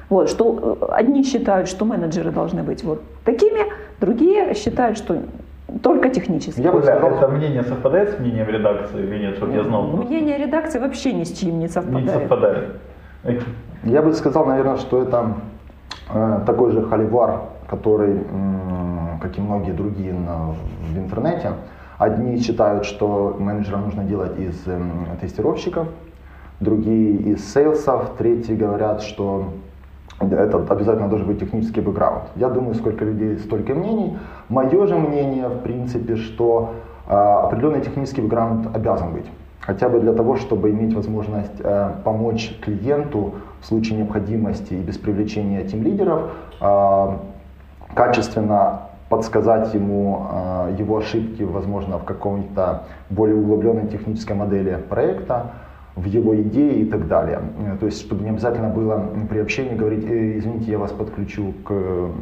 Вот, 0.10 0.30
что 0.30 0.80
э, 0.82 0.86
одни 0.94 1.24
считают, 1.24 1.70
что 1.70 1.86
менеджеры 1.86 2.32
должны 2.32 2.64
быть 2.64 2.84
вот 2.84 3.04
такими, 3.24 3.72
другие 4.00 4.56
считают, 4.56 4.98
что 4.98 5.22
только 5.84 6.10
технически. 6.10 6.62
Я 6.62 6.72
бы 6.72 6.82
сказал, 6.82 7.12
это 7.12 7.28
мнение 7.28 7.62
совпадает 7.62 8.16
с 8.16 8.20
мнением 8.20 8.48
редакции 8.48 9.04
или 9.04 9.20
нет, 9.20 9.36
чтобы 9.36 9.54
я 9.54 9.64
знал? 9.64 9.84
Мнение 9.84 10.40
редакции 10.40 10.80
вообще 10.80 11.14
ни 11.14 11.26
с 11.26 11.38
чем 11.38 11.60
не 11.60 11.68
совпадает. 11.68 12.06
Не 12.06 12.12
совпадает. 12.12 12.70
Я 13.84 14.02
бы 14.02 14.14
сказал, 14.14 14.46
наверное, 14.46 14.78
что 14.78 15.04
это 15.04 15.36
такой 16.46 16.72
же 16.72 16.84
холивар, 16.84 17.42
который, 17.70 18.24
как 19.22 19.38
и 19.38 19.42
многие 19.42 19.72
другие 19.72 20.14
в 20.14 20.98
интернете, 20.98 21.54
одни 21.98 22.40
считают, 22.40 22.86
что 22.86 23.36
менеджера 23.40 23.78
нужно 23.78 24.04
делать 24.04 24.40
из 24.40 24.64
тестировщиков, 25.20 25.88
другие 26.60 27.18
из 27.34 27.54
сейлсов, 27.54 28.12
третьи 28.18 28.56
говорят, 28.56 29.02
что 29.02 29.54
это 30.20 30.66
обязательно 30.70 31.10
должен 31.10 31.28
быть 31.28 31.40
технический 31.40 31.82
бэкграунд. 31.82 32.24
Я 32.36 32.50
думаю, 32.50 32.74
сколько 32.74 33.06
людей, 33.06 33.38
столько 33.38 33.76
мнений. 33.76 34.18
Мое 34.50 34.88
же 34.88 34.96
мнение, 34.96 35.48
в 35.48 35.60
принципе, 35.60 36.16
что 36.16 36.74
э, 37.08 37.14
определенный 37.14 37.82
технический 37.82 38.22
бэкграунд 38.22 38.76
обязан 38.76 39.14
быть 39.14 39.28
хотя 39.68 39.90
бы 39.90 40.00
для 40.00 40.14
того, 40.14 40.38
чтобы 40.38 40.72
иметь 40.72 40.96
возможность 40.96 41.60
э, 41.60 41.92
помочь 42.06 42.58
клиенту 42.62 43.34
в 43.62 43.66
случае 43.66 44.00
необходимости 44.00 44.74
и 44.74 44.82
без 44.82 44.98
привлечения 44.98 45.64
тим-лидеров 45.64 46.32
э, 46.62 47.18
качественно 47.94 48.82
подсказать 49.10 49.74
ему 49.74 50.28
э, 50.30 50.76
его 50.78 50.98
ошибки, 50.98 51.44
возможно, 51.44 51.98
в 51.98 52.04
каком-то 52.04 52.84
более 53.10 53.38
углубленной 53.38 53.88
технической 53.88 54.36
модели 54.36 54.78
проекта, 54.90 55.52
в 55.98 56.06
его 56.06 56.40
идеи 56.42 56.82
и 56.82 56.86
так 56.86 57.08
далее. 57.08 57.42
То 57.80 57.88
есть, 57.88 58.02
чтобы 58.02 58.24
не 58.24 58.30
обязательно 58.30 58.70
было 58.70 59.04
при 59.30 59.40
общении 59.40 59.74
говорить, 59.74 60.06
э, 60.06 60.38
извините, 60.38 60.72
я 60.72 60.78
вас 60.78 60.92
подключу 60.92 61.54
к 61.64 61.74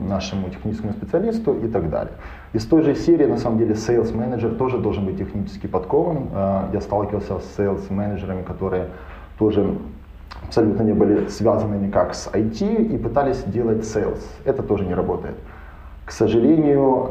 нашему 0.08 0.50
техническому 0.50 0.94
специалисту 0.94 1.54
и 1.54 1.68
так 1.68 1.90
далее. 1.90 2.14
Из 2.54 2.66
той 2.66 2.84
же 2.84 2.96
серии, 2.96 3.26
на 3.26 3.38
самом 3.38 3.58
деле, 3.58 3.74
sales 3.74 4.16
менеджер 4.16 4.56
тоже 4.56 4.78
должен 4.78 5.06
быть 5.06 5.18
технически 5.18 5.68
подкован. 5.68 6.30
Э, 6.34 6.62
я 6.72 6.82
сталкивался 6.82 7.40
с 7.40 7.60
sales 7.60 7.92
менеджерами, 7.92 8.44
которые 8.44 8.88
тоже 9.38 9.76
абсолютно 10.48 10.84
не 10.84 10.94
были 10.94 11.28
связаны 11.28 11.76
никак 11.76 12.14
с 12.14 12.28
IT 12.28 12.94
и 12.94 12.98
пытались 12.98 13.44
делать 13.44 13.84
sales. 13.84 14.22
Это 14.46 14.64
тоже 14.64 14.86
не 14.86 14.94
работает. 14.94 15.36
К 16.06 16.12
сожалению, 16.12 17.10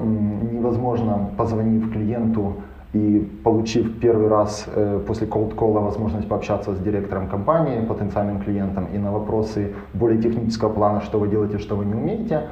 невозможно, 0.52 1.30
позвонив 1.36 1.92
клиенту, 1.92 2.56
и 2.94 3.28
получив 3.42 3.98
первый 3.98 4.28
раз 4.28 4.66
э, 4.68 5.00
после 5.04 5.26
cold 5.26 5.56
call 5.56 5.72
возможность 5.72 6.28
пообщаться 6.28 6.72
с 6.72 6.78
директором 6.78 7.28
компании, 7.28 7.84
потенциальным 7.84 8.40
клиентом, 8.40 8.86
и 8.94 8.98
на 8.98 9.10
вопросы 9.10 9.74
более 9.94 10.22
технического 10.22 10.72
плана, 10.72 11.00
что 11.00 11.18
вы 11.18 11.26
делаете, 11.26 11.58
что 11.58 11.74
вы 11.74 11.86
не 11.86 11.94
умеете, 11.94 12.42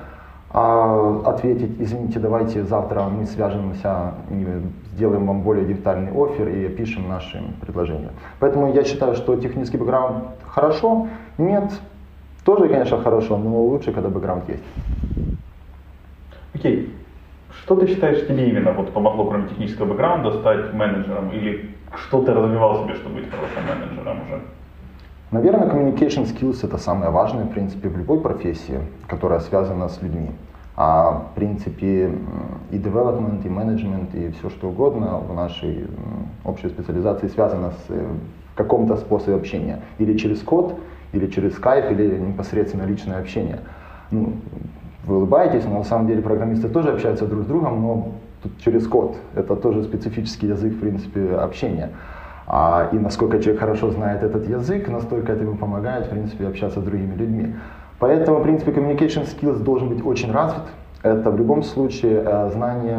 а 0.55 1.23
ответить, 1.25 1.81
извините, 1.81 2.19
давайте 2.19 2.65
завтра 2.65 3.03
мы 3.05 3.27
свяжемся 3.27 4.15
сделаем 4.95 5.27
вам 5.27 5.43
более 5.43 5.65
детальный 5.65 6.13
офер 6.13 6.49
и 6.49 6.67
опишем 6.67 7.09
наши 7.09 7.43
предложения. 7.61 8.11
Поэтому 8.39 8.73
я 8.73 8.85
считаю, 8.85 9.15
что 9.15 9.37
технический 9.37 9.79
бэкграунд 9.79 10.25
хорошо, 10.47 11.09
нет, 11.39 11.73
тоже, 12.45 12.69
конечно, 12.69 12.99
хорошо, 12.99 13.39
но 13.39 13.63
лучше, 13.63 13.93
когда 13.93 14.09
бэкграунд 14.09 14.49
есть. 14.49 14.63
Окей. 16.55 16.77
Okay. 16.77 16.91
Что 17.63 17.77
ты 17.77 17.87
считаешь 17.87 18.27
тебе 18.27 18.49
именно 18.49 18.73
вот 18.73 18.93
помогло, 18.93 19.27
кроме 19.27 19.49
технического 19.49 19.87
бэкграунда, 19.87 20.41
стать 20.41 20.73
менеджером? 20.75 21.31
Или 21.31 21.71
что 21.95 22.23
ты 22.23 22.33
развивал 22.35 22.83
себе, 22.83 22.95
чтобы 22.95 23.17
быть 23.17 23.31
хорошим 23.31 23.63
менеджером 23.69 24.23
уже? 24.27 24.41
Наверное, 25.33 25.67
communication 25.67 26.27
skills 26.27 26.63
это 26.63 26.77
самое 26.77 27.11
важное, 27.11 27.45
в 27.45 27.53
принципе, 27.53 27.89
в 27.89 27.97
любой 27.97 28.21
профессии, 28.21 28.81
которая 29.09 29.41
связана 29.41 29.89
с 29.89 30.03
людьми. 30.03 30.31
А 30.77 31.23
в 31.33 31.35
принципе 31.35 32.11
и 32.71 32.77
development, 32.77 33.43
и 33.43 33.49
management, 33.49 34.15
и 34.15 34.31
все 34.33 34.51
что 34.51 34.69
угодно 34.69 35.17
в 35.17 35.35
нашей 35.35 35.87
общей 36.45 36.69
специализации 36.69 37.29
связано 37.29 37.71
с 37.71 37.85
э, 37.89 38.07
в 38.53 38.57
каком-то 38.57 38.97
способе 38.99 39.37
общения. 39.37 39.81
Или 39.99 40.19
через 40.19 40.43
код, 40.43 40.79
или 41.15 41.27
через 41.29 41.59
Skype, 41.59 41.91
или 41.93 42.19
непосредственно 42.19 42.83
личное 42.83 43.19
общение. 43.19 43.61
Ну, 44.11 44.35
вы 45.07 45.17
улыбаетесь, 45.17 45.65
но 45.65 45.79
на 45.79 45.85
самом 45.85 46.09
деле 46.09 46.21
программисты 46.21 46.69
тоже 46.69 46.91
общаются 46.91 47.27
друг 47.27 47.45
с 47.45 47.47
другом, 47.47 47.81
но 47.81 48.13
тут 48.43 48.53
через 48.63 48.87
код. 48.87 49.17
Это 49.35 49.57
тоже 49.57 49.83
специфический 49.83 50.49
язык, 50.49 50.75
в 50.75 50.81
принципе, 50.81 51.37
общения. 51.37 51.91
А, 52.47 52.89
и 52.93 52.99
насколько 52.99 53.39
человек 53.39 53.61
хорошо 53.61 53.91
знает 53.91 54.23
этот 54.23 54.49
язык, 54.49 54.89
настолько 54.89 55.33
это 55.33 55.45
ему 55.45 55.57
помогает, 55.57 56.07
в 56.07 56.11
принципе, 56.11 56.47
общаться 56.47 56.81
с 56.81 56.85
другими 56.85 57.15
людьми. 57.15 57.55
Поэтому, 57.99 58.39
в 58.39 58.43
принципе, 58.43 58.73
communication 58.73 59.25
skills 59.25 59.63
должен 59.63 59.89
быть 59.89 60.05
очень 60.05 60.33
развит. 60.33 60.65
Это 61.03 61.31
в 61.31 61.37
любом 61.37 61.63
случае 61.63 62.23
э, 62.25 62.51
знание 62.51 62.99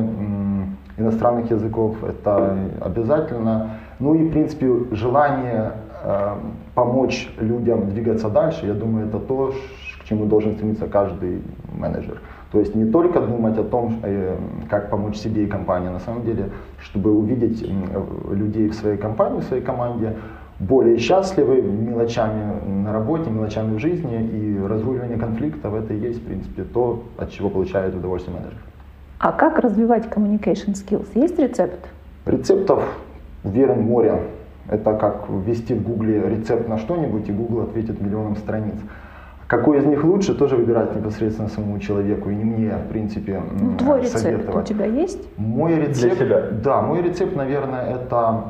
иностранных 0.97 1.51
языков, 1.51 1.95
это 2.03 2.57
обязательно. 2.81 3.71
Ну 3.99 4.15
и, 4.15 4.27
в 4.27 4.31
принципе, 4.31 4.67
желание 4.91 5.71
э, 6.03 6.35
помочь 6.75 7.33
людям 7.39 7.89
двигаться 7.89 8.29
дальше, 8.29 8.65
я 8.65 8.73
думаю, 8.73 9.07
это 9.07 9.19
то, 9.19 9.53
к 10.01 10.05
чему 10.05 10.25
должен 10.25 10.53
стремиться 10.55 10.87
каждый 10.87 11.41
менеджер. 11.73 12.21
То 12.53 12.59
есть 12.59 12.75
не 12.75 12.85
только 12.85 13.19
думать 13.19 13.57
о 13.57 13.63
том, 13.63 13.99
э, 14.03 14.37
как 14.69 14.91
помочь 14.91 15.17
себе 15.17 15.45
и 15.45 15.47
компании, 15.47 15.89
на 15.89 15.99
самом 15.99 16.23
деле, 16.23 16.51
чтобы 16.77 17.11
увидеть 17.11 17.67
людей 18.31 18.69
в 18.69 18.75
своей 18.75 18.97
компании, 18.97 19.39
в 19.39 19.43
своей 19.45 19.63
команде 19.63 20.13
более 20.59 20.99
счастливы 20.99 21.63
мелочами 21.63 22.61
на 22.83 22.93
работе, 22.93 23.31
мелочами 23.31 23.75
в 23.75 23.79
жизни, 23.79 24.21
и 24.21 24.59
разруливание 24.67 25.17
конфликтов 25.17 25.73
это 25.73 25.95
и 25.95 25.97
есть, 25.97 26.21
в 26.21 26.25
принципе, 26.25 26.63
то, 26.63 27.01
от 27.17 27.31
чего 27.31 27.49
получает 27.49 27.95
удовольствие 27.95 28.37
менеджер. 28.37 28.59
А 29.17 29.31
как 29.31 29.57
развивать 29.57 30.05
communication 30.05 30.75
skills? 30.75 31.07
Есть 31.15 31.39
рецепт? 31.39 31.79
Рецептов, 32.27 32.83
уверен, 33.43 33.81
море. 33.81 34.21
Это 34.69 34.93
как 34.93 35.25
ввести 35.27 35.73
в 35.73 35.81
Гугле 35.81 36.21
рецепт 36.29 36.69
на 36.69 36.77
что-нибудь, 36.77 37.27
и 37.27 37.31
Google 37.31 37.63
ответит 37.63 37.99
миллионом 37.99 38.35
страниц. 38.35 38.75
Какой 39.53 39.77
из 39.77 39.85
них 39.85 40.03
лучше, 40.03 40.33
тоже 40.33 40.55
выбирать 40.55 40.95
непосредственно 40.95 41.47
самому 41.47 41.77
человеку, 41.77 42.31
и 42.31 42.35
не 42.35 42.43
мне, 42.43 42.71
в 42.71 42.89
принципе, 42.89 43.39
ну, 43.61 43.77
Твой 43.77 44.01
рецепт 44.01 44.55
у 44.55 44.61
тебя 44.63 44.85
есть? 44.85 45.19
Мой 45.37 45.75
рецепт, 45.75 46.17
Для 46.17 46.25
себя. 46.25 46.41
да, 46.63 46.81
мой 46.81 47.03
рецепт, 47.03 47.35
наверное, 47.35 47.83
это 47.95 48.43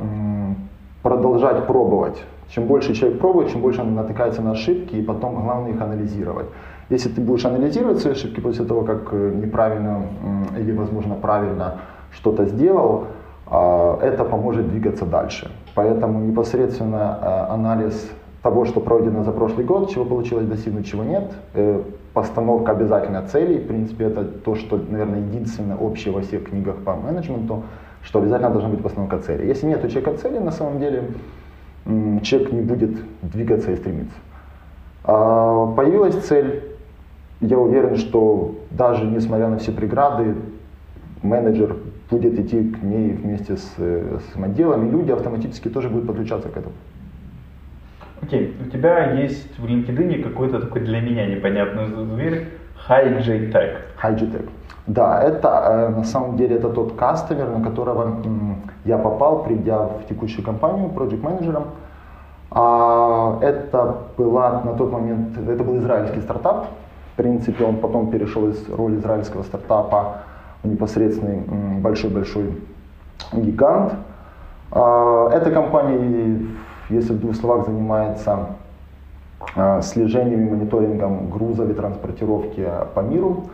продолжать 1.02 1.68
пробовать. 1.68 2.24
Чем 2.48 2.68
больше 2.68 2.94
человек 2.94 3.20
пробует, 3.20 3.50
чем 3.50 3.62
больше 3.62 3.82
он 3.82 3.96
натыкается 3.96 4.42
на 4.42 4.52
ошибки, 4.52 4.96
и 4.96 5.02
потом 5.02 5.44
главное 5.44 5.72
их 5.72 5.82
анализировать. 5.82 6.46
Если 6.90 7.10
ты 7.10 7.20
будешь 7.20 7.46
анализировать 7.46 8.00
свои 8.00 8.14
ошибки 8.14 8.40
после 8.40 8.64
того, 8.64 8.82
как 8.84 9.10
э, 9.12 9.32
неправильно 9.36 10.04
или, 10.58 10.72
возможно, 10.72 11.16
правильно 11.16 11.82
что-то 12.12 12.46
сделал, 12.46 13.08
а, 13.48 14.00
это 14.02 14.24
поможет 14.24 14.70
двигаться 14.70 15.06
дальше. 15.06 15.52
Поэтому 15.76 16.20
непосредственно 16.20 17.20
э, 17.22 17.54
анализ 17.54 18.10
того, 18.44 18.66
что 18.66 18.82
пройдено 18.82 19.24
за 19.24 19.32
прошлый 19.32 19.66
год, 19.66 19.90
чего 19.90 20.04
получилось 20.04 20.46
достигнуть, 20.46 20.86
чего 20.86 21.04
нет. 21.04 21.32
Э, 21.54 21.82
постановка 22.14 22.74
обязательно 22.74 23.26
целей, 23.26 23.60
в 23.60 23.68
принципе, 23.68 24.06
это 24.06 24.26
то, 24.26 24.56
что, 24.56 24.78
наверное, 24.78 25.20
единственное 25.20 25.78
общее 25.78 26.14
во 26.14 26.22
всех 26.22 26.50
книгах 26.50 26.76
по 26.84 26.94
менеджменту, 26.94 27.64
что 28.04 28.20
обязательно 28.20 28.50
должна 28.50 28.70
быть 28.70 28.84
постановка 28.84 29.20
цели. 29.20 29.48
Если 29.48 29.66
нет 29.66 29.84
у 29.84 29.88
человека 29.88 30.18
цели, 30.22 30.40
на 30.40 30.52
самом 30.52 30.80
деле 30.80 31.06
человек 32.22 32.52
не 32.52 32.62
будет 32.62 32.92
двигаться 33.22 33.72
и 33.72 33.78
стремиться. 33.78 34.18
А, 35.06 35.68
появилась 35.68 36.16
цель, 36.16 36.64
я 37.40 37.58
уверен, 37.58 37.96
что 37.96 38.56
даже 38.72 39.06
несмотря 39.06 39.48
на 39.48 39.58
все 39.58 39.72
преграды, 39.72 40.36
менеджер 41.22 41.78
будет 42.10 42.38
идти 42.38 42.70
к 42.72 42.84
ней 42.84 43.12
вместе 43.12 43.56
с, 43.56 43.76
с 43.78 44.36
отделом, 44.36 44.86
и 44.86 44.92
люди 44.92 45.12
автоматически 45.12 45.70
тоже 45.70 45.90
будут 45.90 46.08
подключаться 46.08 46.50
к 46.50 46.58
этому. 46.58 46.76
Окей, 48.24 48.56
у 48.66 48.70
тебя 48.70 49.12
есть 49.12 49.60
в 49.60 49.66
LinkedIn 49.66 50.24
какой-то 50.24 50.62
такой 50.62 50.82
для 50.82 51.02
меня 51.02 51.28
непонятный 51.28 51.88
зверь 52.06 52.48
HiJ 52.88 53.52
Tech. 53.52 53.76
HiJ 54.02 54.32
Tech. 54.32 54.50
Да, 54.88 55.22
это 55.22 55.48
э, 55.48 55.90
на 55.90 56.04
самом 56.06 56.38
деле 56.38 56.56
это 56.56 56.70
тот 56.70 56.96
кастомер, 56.96 57.50
на 57.50 57.62
которого 57.62 58.22
я 58.86 58.98
попал, 58.98 59.44
придя 59.44 59.88
в 59.88 60.06
текущую 60.08 60.46
компанию 60.46 60.90
проект 60.90 61.22
менеджером. 61.22 61.66
А, 62.52 63.40
это 63.42 63.98
была 64.18 64.62
на 64.62 64.74
тот 64.74 64.92
момент, 64.92 65.38
это 65.38 65.64
был 65.64 65.78
израильский 65.80 66.22
стартап. 66.22 66.68
В 67.14 67.18
принципе, 67.18 67.66
он 67.66 67.78
потом 67.78 68.10
перешел 68.10 68.48
из 68.48 68.70
роли 68.70 68.96
израильского 68.96 69.44
стартапа 69.44 70.20
в 70.64 70.68
непосредственный 70.68 71.42
большой-большой 71.82 72.58
гигант. 73.34 73.94
А, 74.72 75.30
эта 75.32 75.52
компания, 75.52 76.40
если 76.94 77.14
в 77.14 77.20
двух 77.20 77.36
словах, 77.36 77.66
занимается 77.66 78.48
а, 79.56 79.82
слежением 79.82 80.48
и 80.48 80.52
мониторингом 80.52 81.30
грузов 81.30 81.70
и 81.70 81.74
транспортировки 81.74 82.68
по 82.94 83.02
миру. 83.02 83.46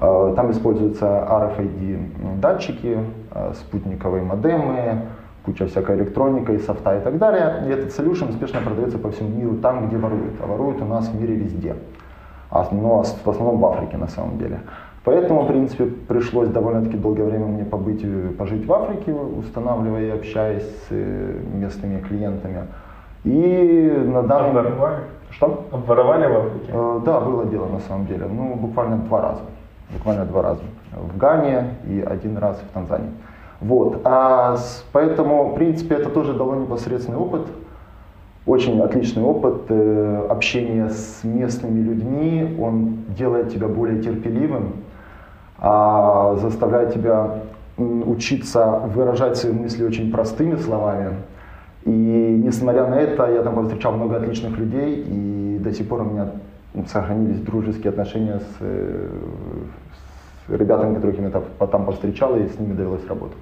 Э, 0.00 0.32
там 0.34 0.50
используются 0.50 1.06
RFID 1.06 2.40
датчики, 2.40 2.98
э, 3.32 3.52
спутниковые 3.54 4.22
модемы, 4.22 5.02
куча 5.44 5.66
всякой 5.66 5.96
электроника 5.96 6.52
и 6.52 6.58
софта 6.58 6.96
и 6.96 7.00
так 7.00 7.18
далее. 7.18 7.64
И 7.66 7.70
этот 7.70 7.90
solution 7.90 8.30
успешно 8.30 8.60
продается 8.60 8.98
по 8.98 9.10
всему 9.10 9.28
миру 9.30 9.56
там, 9.56 9.88
где 9.88 9.96
воруют. 9.98 10.34
А 10.42 10.46
воруют 10.46 10.80
у 10.80 10.84
нас 10.84 11.08
в 11.08 11.20
мире 11.20 11.34
везде. 11.34 11.76
А, 12.50 12.66
ну, 12.72 13.02
в 13.02 13.30
основном 13.30 13.58
в 13.58 13.66
Африке 13.66 13.96
на 13.96 14.08
самом 14.08 14.38
деле. 14.38 14.60
Поэтому, 15.04 15.42
в 15.42 15.46
принципе, 15.48 15.86
пришлось 15.86 16.48
довольно-таки 16.48 16.96
долгое 16.96 17.24
время 17.24 17.46
мне 17.46 17.64
побыть, 17.64 18.04
пожить 18.36 18.66
в 18.66 18.72
Африке, 18.72 19.12
устанавливая 19.12 20.06
и 20.06 20.10
общаясь 20.10 20.62
с 20.62 20.86
э, 20.90 21.40
местными 21.54 22.00
клиентами. 22.00 22.66
И 23.24 24.04
на 24.06 24.22
данный 24.22 24.52
момент... 24.52 24.76
Что? 25.30 25.64
Воровали 25.70 26.26
в 26.26 26.36
Африке? 26.36 26.72
Да, 27.04 27.20
было 27.20 27.46
дело 27.46 27.66
на 27.66 27.80
самом 27.80 28.06
деле. 28.06 28.26
Ну, 28.26 28.54
буквально 28.56 28.96
два 28.96 29.22
раза 29.22 29.42
буквально 29.92 30.24
два 30.24 30.42
раза. 30.42 30.62
В 30.92 31.16
Гане 31.16 31.76
и 31.86 32.00
один 32.00 32.38
раз 32.38 32.58
в 32.58 32.72
Танзании. 32.72 33.10
Вот. 33.60 34.00
А 34.04 34.56
с, 34.56 34.84
поэтому, 34.92 35.50
в 35.50 35.54
принципе, 35.54 35.96
это 35.96 36.08
тоже 36.08 36.34
дало 36.34 36.54
непосредственный 36.56 37.18
опыт, 37.18 37.46
очень 38.46 38.80
отличный 38.80 39.22
опыт 39.22 39.66
э, 39.68 40.26
общения 40.28 40.88
с 40.88 41.22
местными 41.24 41.80
людьми. 41.80 42.56
Он 42.58 43.04
делает 43.16 43.52
тебя 43.52 43.68
более 43.68 44.02
терпеливым, 44.02 44.72
заставляет 45.60 46.94
тебя 46.94 47.42
учиться 47.76 48.80
выражать 48.94 49.36
свои 49.36 49.52
мысли 49.52 49.84
очень 49.84 50.10
простыми 50.10 50.56
словами. 50.56 51.16
И 51.84 51.90
несмотря 51.90 52.86
на 52.86 52.94
это, 52.94 53.30
я 53.30 53.42
там 53.42 53.54
повстречал 53.54 53.92
много 53.92 54.16
отличных 54.16 54.56
людей, 54.58 55.04
и 55.06 55.58
до 55.60 55.72
сих 55.72 55.88
пор 55.88 56.02
у 56.02 56.04
меня 56.04 56.30
сохранились 56.88 57.40
дружеские 57.40 57.90
отношения 57.90 58.38
с, 58.38 58.56
э, 58.60 59.08
с 60.46 60.52
ребятами, 60.52 60.94
которых 60.94 61.18
я 61.18 61.30
там 61.66 61.84
повстречал, 61.86 62.36
и 62.36 62.46
с 62.46 62.58
ними 62.58 62.74
довелось 62.74 63.06
работать. 63.06 63.38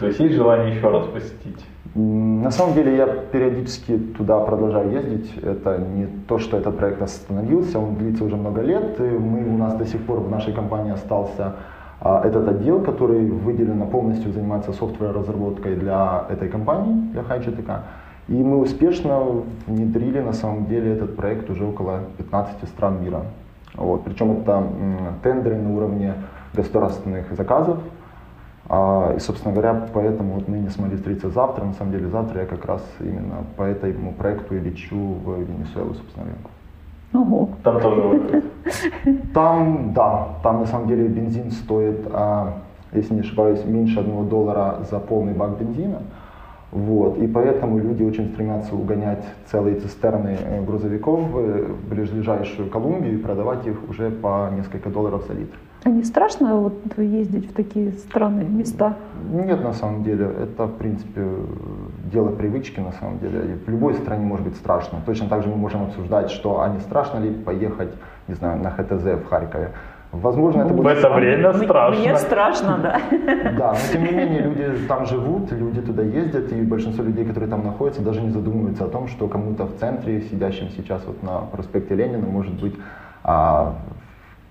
То 0.00 0.06
есть 0.06 0.20
есть 0.20 0.34
желание 0.34 0.74
еще 0.74 0.88
раз 0.90 1.06
посетить? 1.06 1.64
На 1.94 2.50
самом 2.50 2.74
деле 2.74 2.96
я 2.96 3.06
периодически 3.06 3.96
туда 4.16 4.38
продолжаю 4.40 4.90
ездить. 4.92 5.34
Это 5.42 5.78
не 5.78 6.06
то, 6.28 6.38
что 6.38 6.56
этот 6.56 6.76
проект 6.76 7.00
остановился, 7.02 7.78
он 7.78 7.96
длится 7.96 8.24
уже 8.24 8.36
много 8.36 8.60
лет. 8.60 9.00
И 9.00 9.02
мы, 9.02 9.44
у 9.44 9.56
нас 9.56 9.74
до 9.74 9.86
сих 9.86 10.02
пор 10.02 10.20
в 10.20 10.30
нашей 10.30 10.52
компании 10.52 10.92
остался 10.92 11.54
а, 12.00 12.22
этот 12.24 12.46
отдел, 12.46 12.80
который 12.82 13.28
выделен 13.30 13.84
полностью 13.88 14.32
занимается 14.32 14.72
софтвер-разработкой 14.72 15.76
для 15.76 16.26
этой 16.28 16.48
компании, 16.48 17.10
для 17.12 17.22
HiGTK. 17.22 17.80
И 18.28 18.34
мы 18.34 18.58
успешно 18.58 19.42
внедрили 19.66 20.20
на 20.20 20.34
самом 20.34 20.66
деле 20.66 20.92
этот 20.92 21.16
проект 21.16 21.48
уже 21.48 21.64
около 21.64 22.00
15 22.18 22.68
стран 22.68 23.02
мира. 23.02 23.22
Вот. 23.74 24.04
Причем 24.04 24.32
это 24.32 24.62
тендеры 25.22 25.56
на 25.56 25.74
уровне 25.74 26.14
государственных 26.54 27.32
заказов. 27.32 27.78
А, 28.68 29.14
и, 29.16 29.20
собственно 29.20 29.52
говоря, 29.52 29.88
поэтому 29.94 30.34
вот 30.34 30.48
мы 30.48 30.58
не 30.58 30.68
смогли 30.68 30.96
встретиться 30.96 31.30
завтра. 31.30 31.64
На 31.64 31.72
самом 31.72 31.92
деле 31.92 32.08
завтра 32.08 32.40
я 32.40 32.46
как 32.46 32.64
раз 32.66 32.82
именно 33.00 33.44
по 33.56 33.62
этому 33.62 34.12
проекту 34.12 34.56
и 34.56 34.60
лечу 34.60 34.96
в 34.96 35.40
Венесуэлу, 35.40 35.94
собственно 35.94 36.26
говоря. 36.26 36.38
Ого. 37.14 37.48
Там 37.62 37.80
тоже 37.80 38.42
Там, 39.34 39.92
да, 39.94 40.28
там 40.42 40.60
на 40.60 40.66
самом 40.66 40.88
деле 40.88 41.08
бензин 41.08 41.50
стоит, 41.50 42.06
а, 42.12 42.58
если 42.92 43.14
не 43.14 43.20
ошибаюсь, 43.20 43.64
меньше 43.64 44.00
одного 44.00 44.24
доллара 44.24 44.80
за 44.90 44.98
полный 44.98 45.32
бак 45.32 45.58
бензина. 45.58 46.02
Вот. 46.70 47.16
И 47.16 47.26
поэтому 47.26 47.78
люди 47.78 48.02
очень 48.02 48.28
стремятся 48.34 48.74
угонять 48.74 49.24
целые 49.50 49.76
цистерны 49.76 50.36
э, 50.38 50.62
грузовиков 50.62 51.20
в 51.20 51.88
ближайшую 51.88 52.68
Колумбию 52.68 53.14
и 53.14 53.16
продавать 53.16 53.66
их 53.66 53.88
уже 53.88 54.10
по 54.10 54.50
несколько 54.54 54.90
долларов 54.90 55.24
за 55.26 55.32
литр. 55.32 55.56
А 55.84 55.90
не 55.90 56.02
страшно 56.02 56.56
вот 56.56 56.98
ездить 56.98 57.50
в 57.50 57.54
такие 57.54 57.92
странные 57.92 58.48
места? 58.48 58.96
Нет, 59.30 59.62
на 59.62 59.72
самом 59.72 60.02
деле. 60.02 60.26
Это, 60.26 60.66
в 60.66 60.76
принципе, 60.76 61.24
дело 62.12 62.30
привычки, 62.30 62.80
на 62.80 62.92
самом 62.92 63.18
деле. 63.20 63.52
И 63.52 63.64
в 63.64 63.68
любой 63.68 63.94
стране 63.94 64.24
может 64.24 64.44
быть 64.44 64.56
страшно. 64.56 64.98
Точно 65.06 65.28
так 65.28 65.42
же 65.42 65.48
мы 65.48 65.56
можем 65.56 65.84
обсуждать, 65.84 66.30
что 66.30 66.60
а 66.62 66.68
не 66.68 66.80
страшно 66.80 67.18
ли 67.18 67.32
поехать, 67.32 67.92
не 68.26 68.34
знаю, 68.34 68.60
на 68.62 68.70
ХТЗ 68.70 69.22
в 69.22 69.28
Харькове. 69.28 69.70
Возможно, 70.10 70.62
это 70.62 70.72
будет... 70.72 70.86
В 70.86 70.98
это 70.98 71.10
время 71.10 71.52
страшно. 71.52 72.00
Мне 72.00 72.16
страшно, 72.16 72.78
да. 72.82 73.00
Да, 73.58 73.72
но 73.72 73.92
тем 73.92 74.04
не 74.04 74.12
менее 74.12 74.40
люди 74.40 74.86
там 74.88 75.04
живут, 75.04 75.52
люди 75.52 75.82
туда 75.82 76.02
ездят, 76.02 76.50
и 76.50 76.62
большинство 76.62 77.04
людей, 77.04 77.26
которые 77.26 77.50
там 77.50 77.62
находятся, 77.62 78.00
даже 78.00 78.22
не 78.22 78.30
задумываются 78.30 78.84
о 78.84 78.88
том, 78.88 79.06
что 79.08 79.28
кому-то 79.28 79.66
в 79.66 79.76
центре, 79.76 80.22
сидящим 80.22 80.70
сейчас 80.70 81.04
вот 81.06 81.22
на 81.22 81.40
проспекте 81.40 81.94
Ленина, 81.94 82.26
может 82.26 82.54
быть 82.58 82.74
а, 83.22 83.74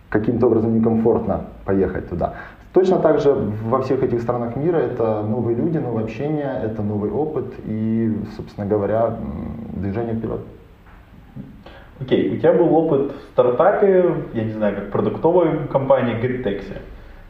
каким-то 0.10 0.48
образом 0.48 0.76
некомфортно 0.76 1.42
поехать 1.66 2.10
туда. 2.10 2.34
Точно 2.74 3.00
так 3.00 3.20
же 3.20 3.34
во 3.34 3.82
всех 3.82 4.04
этих 4.04 4.22
странах 4.22 4.56
мира 4.56 4.78
это 4.78 5.24
новые 5.24 5.56
люди, 5.56 5.78
новое 5.78 6.04
общение, 6.04 6.62
это 6.64 6.84
новый 6.84 7.10
опыт 7.10 7.54
и, 7.66 8.16
собственно 8.36 8.68
говоря, 8.68 9.16
движение 9.74 10.16
вперед. 10.16 10.42
Окей, 12.00 12.36
у 12.36 12.38
тебя 12.38 12.54
был 12.54 12.74
опыт 12.76 13.12
в 13.12 13.32
стартапе, 13.32 14.14
я 14.34 14.44
не 14.44 14.52
знаю, 14.52 14.76
как 14.76 14.92
продуктовой 14.92 15.68
компании 15.72 16.16
GetTaxi. 16.22 16.78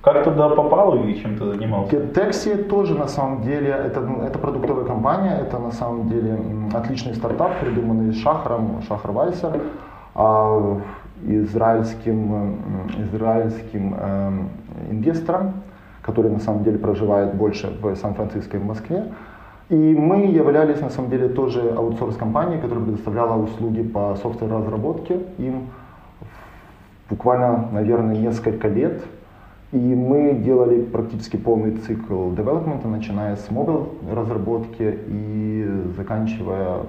Как 0.01 0.23
туда 0.23 0.49
попал 0.49 0.95
и 0.95 1.13
чем 1.15 1.37
ты 1.37 1.45
занимался? 1.45 1.95
GetTaxi 1.95 2.63
тоже 2.63 2.95
на 2.95 3.07
самом 3.07 3.43
деле, 3.43 3.69
это, 3.69 4.01
ну, 4.01 4.23
это 4.23 4.39
продуктовая 4.39 4.85
компания, 4.85 5.37
это 5.39 5.59
на 5.59 5.71
самом 5.71 6.09
деле 6.09 6.37
отличный 6.73 7.15
стартап, 7.15 7.59
придуманный 7.59 8.13
Шахаром, 8.13 8.81
Шахар 8.87 9.11
Вайсер, 9.11 9.61
а, 10.15 10.81
израильским, 11.25 12.89
израильским 12.99 13.95
э, 13.97 14.31
инвестором, 14.91 15.53
который 16.01 16.31
на 16.31 16.39
самом 16.39 16.63
деле 16.63 16.77
проживает 16.77 17.33
больше 17.35 17.75
в 17.81 17.95
Сан-Франциско 17.95 18.57
и 18.57 18.59
в 18.59 18.65
Москве. 18.65 19.05
И 19.69 19.75
мы 19.75 20.27
являлись 20.27 20.79
на 20.79 20.89
самом 20.89 21.09
деле 21.09 21.27
тоже 21.27 21.73
аутсорс-компанией, 21.75 22.61
которая 22.61 22.85
предоставляла 22.85 23.41
услуги 23.41 23.83
по 23.83 24.15
софтвер-разработке 24.15 25.19
им 25.37 25.69
буквально, 27.09 27.67
наверное, 27.71 28.15
несколько 28.15 28.67
лет. 28.67 29.01
И 29.73 29.77
мы 29.77 30.33
делали 30.33 30.81
практически 30.81 31.35
полный 31.35 31.75
цикл 31.75 32.31
девелопмента, 32.31 32.87
начиная 32.87 33.35
с 33.35 33.51
мобил 33.51 33.89
разработки 34.09 34.97
и 35.07 35.69
заканчивая 35.97 36.83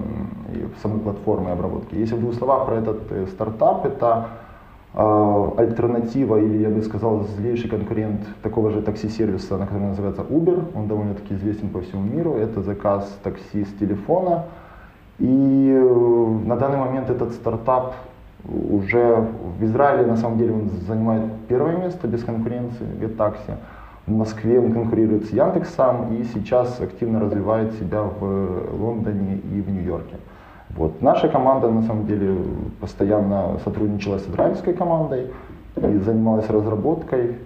самой 0.81 0.99
платформой 0.99 1.51
обработки. 1.51 1.95
Если 1.95 2.15
в 2.15 2.21
двух 2.21 2.35
словах 2.35 2.65
про 2.67 2.75
этот 2.75 3.11
э, 3.11 3.27
стартап, 3.27 3.85
это 3.85 4.27
э, 4.93 5.49
альтернатива 5.57 6.37
или, 6.37 6.59
я 6.59 6.69
бы 6.69 6.81
сказал, 6.81 7.25
злейший 7.35 7.69
конкурент 7.69 8.21
такого 8.43 8.71
же 8.71 8.81
такси-сервиса, 8.81 9.57
на 9.57 9.65
который 9.65 9.87
называется 9.87 10.21
Uber. 10.21 10.71
Он 10.73 10.87
довольно-таки 10.87 11.33
известен 11.33 11.69
по 11.69 11.81
всему 11.81 12.03
миру. 12.03 12.35
Это 12.35 12.61
заказ 12.61 13.13
такси 13.23 13.65
с 13.65 13.73
телефона. 13.77 14.45
И 15.19 15.69
э, 15.69 16.45
на 16.45 16.55
данный 16.55 16.77
момент 16.77 17.09
этот 17.09 17.33
стартап 17.33 17.93
уже 18.47 19.27
в 19.59 19.63
Израиле 19.63 20.05
на 20.05 20.17
самом 20.17 20.37
деле 20.37 20.53
он 20.53 20.69
занимает 20.87 21.23
первое 21.47 21.77
место 21.77 22.07
без 22.07 22.23
конкуренции, 22.23 22.85
GetTaxi. 22.99 23.55
В 24.07 24.11
Москве 24.11 24.59
он 24.59 24.73
конкурирует 24.73 25.25
с 25.25 25.31
Яндексом 25.31 26.13
и 26.15 26.23
сейчас 26.23 26.79
активно 26.81 27.19
развивает 27.19 27.73
себя 27.73 28.03
в 28.03 28.81
Лондоне 28.81 29.35
и 29.37 29.61
в 29.61 29.69
Нью-Йорке. 29.69 30.15
Вот. 30.69 31.01
Наша 31.01 31.27
команда 31.27 31.69
на 31.69 31.83
самом 31.83 32.05
деле 32.05 32.37
постоянно 32.79 33.59
сотрудничала 33.63 34.17
с 34.17 34.27
израильской 34.27 34.73
командой 34.73 35.27
и 35.75 35.97
занималась 35.97 36.49
разработкой 36.49 37.37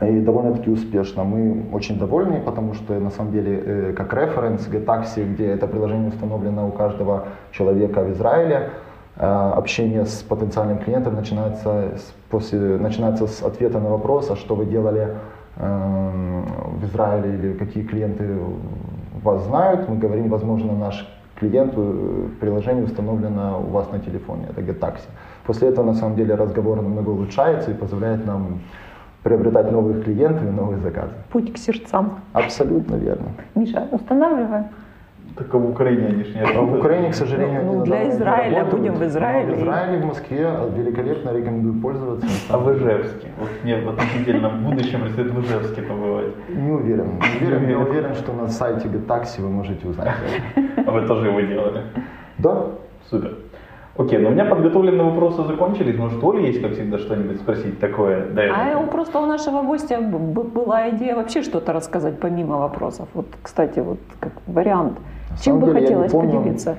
и 0.00 0.20
довольно-таки 0.20 0.70
успешно. 0.70 1.24
Мы 1.24 1.64
очень 1.72 1.98
довольны, 1.98 2.40
потому 2.40 2.74
что 2.74 2.98
на 2.98 3.10
самом 3.10 3.32
деле 3.32 3.62
э, 3.64 3.92
как 3.96 4.12
референс 4.12 4.66
GetTaxi, 4.68 5.34
где 5.34 5.48
это 5.48 5.66
приложение 5.66 6.08
установлено 6.08 6.68
у 6.68 6.70
каждого 6.70 7.24
человека 7.52 8.02
в 8.02 8.12
Израиле, 8.12 8.70
общение 9.16 10.06
с 10.06 10.22
потенциальным 10.22 10.78
клиентом 10.78 11.14
начинается 11.14 11.92
с, 11.96 12.14
после, 12.30 12.58
начинается 12.78 13.26
с 13.26 13.42
ответа 13.42 13.78
на 13.78 13.90
вопрос, 13.90 14.30
а 14.30 14.36
что 14.36 14.54
вы 14.54 14.66
делали 14.66 15.14
э, 15.56 16.42
в 16.80 16.84
Израиле 16.84 17.34
или 17.34 17.52
какие 17.52 17.84
клиенты 17.84 18.38
вас 19.22 19.44
знают. 19.44 19.88
Мы 19.88 19.96
говорим, 19.96 20.28
возможно, 20.28 20.72
наш 20.72 21.08
клиент 21.38 21.74
в 21.74 22.38
приложении 22.40 22.82
установлено 22.82 23.60
у 23.60 23.70
вас 23.70 23.90
на 23.92 23.98
телефоне, 23.98 24.46
это 24.50 24.60
GetTaxi. 24.60 25.08
После 25.46 25.68
этого, 25.68 25.86
на 25.86 25.94
самом 25.94 26.16
деле, 26.16 26.34
разговор 26.34 26.82
намного 26.82 27.10
улучшается 27.10 27.70
и 27.70 27.74
позволяет 27.74 28.26
нам 28.26 28.60
приобретать 29.22 29.72
новых 29.72 30.04
клиентов 30.04 30.42
и 30.42 30.50
новые 30.50 30.78
заказы. 30.78 31.12
Путь 31.30 31.52
к 31.52 31.58
сердцам. 31.58 32.20
Абсолютно 32.32 32.96
верно. 32.96 33.28
Миша, 33.54 33.88
устанавливаем. 33.90 34.66
Так 35.36 35.52
а 35.52 35.58
в 35.58 35.68
Украине 35.68 36.06
они 36.06 36.24
же 36.24 36.32
не 36.32 36.40
работают. 36.40 36.68
А 36.68 36.76
в 36.76 36.78
Украине, 36.78 37.10
к 37.10 37.14
сожалению, 37.14 37.64
ну, 37.64 37.74
ну 37.74 37.84
для 37.84 38.08
Израиля 38.08 38.58
работают. 38.58 38.80
будем 38.80 38.94
в 38.94 39.04
Израиле. 39.04 39.54
в 39.54 39.58
Израиле, 39.58 39.98
в 39.98 40.06
Москве 40.06 40.50
великолепно 40.76 41.30
рекомендую 41.30 41.80
пользоваться. 41.80 42.26
А 42.48 42.58
в 42.58 42.72
Ижевске? 42.72 43.28
Вот 43.40 43.48
мне 43.64 43.80
в 43.80 43.88
относительном 43.88 44.64
будущем 44.64 45.00
предстоит 45.00 45.32
в 45.32 45.40
Ижевске 45.40 45.82
побывать. 45.82 46.32
Не 46.48 46.70
уверен. 46.70 47.20
Не 47.40 47.46
уверен. 47.46 47.68
Я 47.68 47.78
уверен, 47.78 48.14
что 48.14 48.32
на 48.32 48.48
сайте 48.48 48.86
GetTaxi 48.88 49.42
вы 49.42 49.48
можете 49.50 49.88
узнать. 49.88 50.14
А 50.86 50.90
вы 50.90 51.06
тоже 51.06 51.28
его 51.28 51.40
делали? 51.40 51.82
Да. 52.38 52.66
Супер. 53.10 53.36
Окей, 53.96 54.18
но 54.18 54.28
у 54.28 54.32
меня 54.32 54.44
подготовленные 54.44 55.04
вопросы 55.04 55.44
закончились. 55.44 55.96
Может, 55.96 56.22
у 56.22 56.30
Оли 56.30 56.46
есть, 56.46 56.60
как 56.60 56.72
всегда, 56.72 56.98
что-нибудь 56.98 57.38
спросить 57.38 57.78
такое? 57.78 58.26
Да, 58.26 58.42
а 58.52 58.78
у 58.80 58.86
просто 58.88 59.20
у 59.20 59.26
нашего 59.26 59.62
гостя 59.62 60.00
была 60.00 60.90
идея 60.90 61.14
вообще 61.14 61.42
что-то 61.42 61.72
рассказать 61.72 62.18
помимо 62.18 62.58
вопросов. 62.58 63.08
Вот, 63.14 63.26
кстати, 63.42 63.78
вот 63.80 63.98
как 64.18 64.32
вариант. 64.46 64.98
Чем 65.40 65.60
бы 65.60 65.66
деле, 65.66 65.80
хотелось 65.80 66.12
поделиться? 66.12 66.76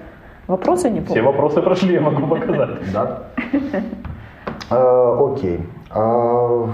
Вопросы 0.48 0.90
не 0.90 1.00
помню. 1.00 1.14
Все 1.14 1.22
вопросы 1.22 1.62
прошли, 1.62 1.94
я 1.94 2.02
могу 2.02 2.28
показать. 2.28 2.70
Да. 2.94 3.24
Э, 4.70 5.18
окей. 5.20 5.60
Э, 5.94 6.68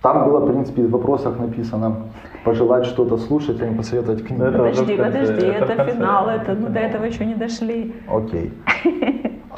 там 0.00 0.24
было, 0.24 0.40
в 0.40 0.50
принципе, 0.50 0.82
в 0.82 0.90
вопросах 0.90 1.38
написано 1.38 1.96
пожелать 2.44 2.86
что-то 2.86 3.18
слушать, 3.18 3.60
а 3.60 3.66
не 3.66 3.76
посоветовать 3.76 4.24
книгу. 4.24 4.44
Подожди, 4.44 4.96
подожди, 4.96 5.46
это 5.46 5.84
финал, 5.84 6.28
это 6.28 6.52
мы 6.54 6.70
до 6.70 6.80
этого 6.80 7.04
еще 7.04 7.24
не 7.24 7.34
дошли. 7.34 7.94
Окей. 8.08 8.52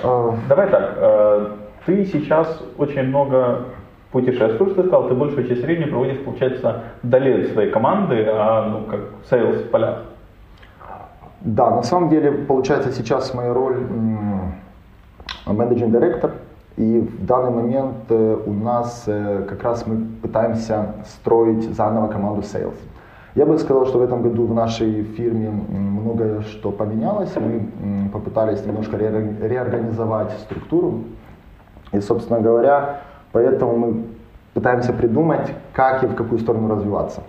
Э, 0.03 0.33
Давай 0.49 0.69
так, 0.69 1.57
ты 1.87 2.05
сейчас 2.07 2.63
очень 2.79 3.05
много 3.05 3.67
путешествуешь, 4.13 4.75
ты 4.75 4.83
сказал, 4.83 5.09
ты 5.09 5.15
большую 5.15 5.47
часть 5.49 5.63
времени 5.63 5.91
проводишь, 5.91 6.19
получается, 6.25 6.83
вдали 7.03 7.43
от 7.43 7.53
своей 7.53 7.71
команды, 7.71 8.25
а 8.29 8.69
ну 8.69 8.85
как 8.91 9.01
sales 9.29 9.63
в 9.63 9.71
полях. 9.71 10.03
Да, 11.45 11.71
на 11.71 11.83
самом 11.83 12.09
деле, 12.09 12.33
получается, 12.33 12.91
сейчас 12.91 13.35
моя 13.35 13.53
роль 13.53 13.77
managing 15.47 15.89
director, 15.89 16.33
и 16.79 17.01
в 17.01 17.27
данный 17.27 17.51
момент 17.51 17.97
э, 18.09 18.39
у 18.47 18.53
нас 18.53 19.05
э, 19.07 19.45
как 19.47 19.63
раз 19.63 19.87
мы 19.87 20.07
пытаемся 20.23 20.95
строить 21.05 21.63
заново 21.77 22.09
команду 22.09 22.41
sales. 22.41 22.79
Я 23.35 23.45
бы 23.45 23.59
сказал, 23.59 23.85
что 23.85 23.99
в 23.99 24.03
этом 24.03 24.23
году 24.23 24.47
в 24.47 24.55
нашей 24.55 25.03
фирме 25.03 25.51
многое 25.51 26.41
что 26.41 26.71
поменялось. 26.73 27.35
Мы 27.37 28.09
попытались 28.11 28.65
немножко 28.65 28.97
реорганизовать 28.97 30.33
структуру. 30.41 31.01
И, 31.93 32.01
собственно 32.01 32.41
говоря, 32.41 33.01
поэтому 33.33 33.77
мы 33.77 34.05
пытаемся 34.55 34.95
придумать, 34.95 35.53
как 35.75 36.05
и 36.05 36.07
в 36.07 36.15
какую 36.15 36.39
сторону 36.39 36.75
развиваться. 36.75 37.23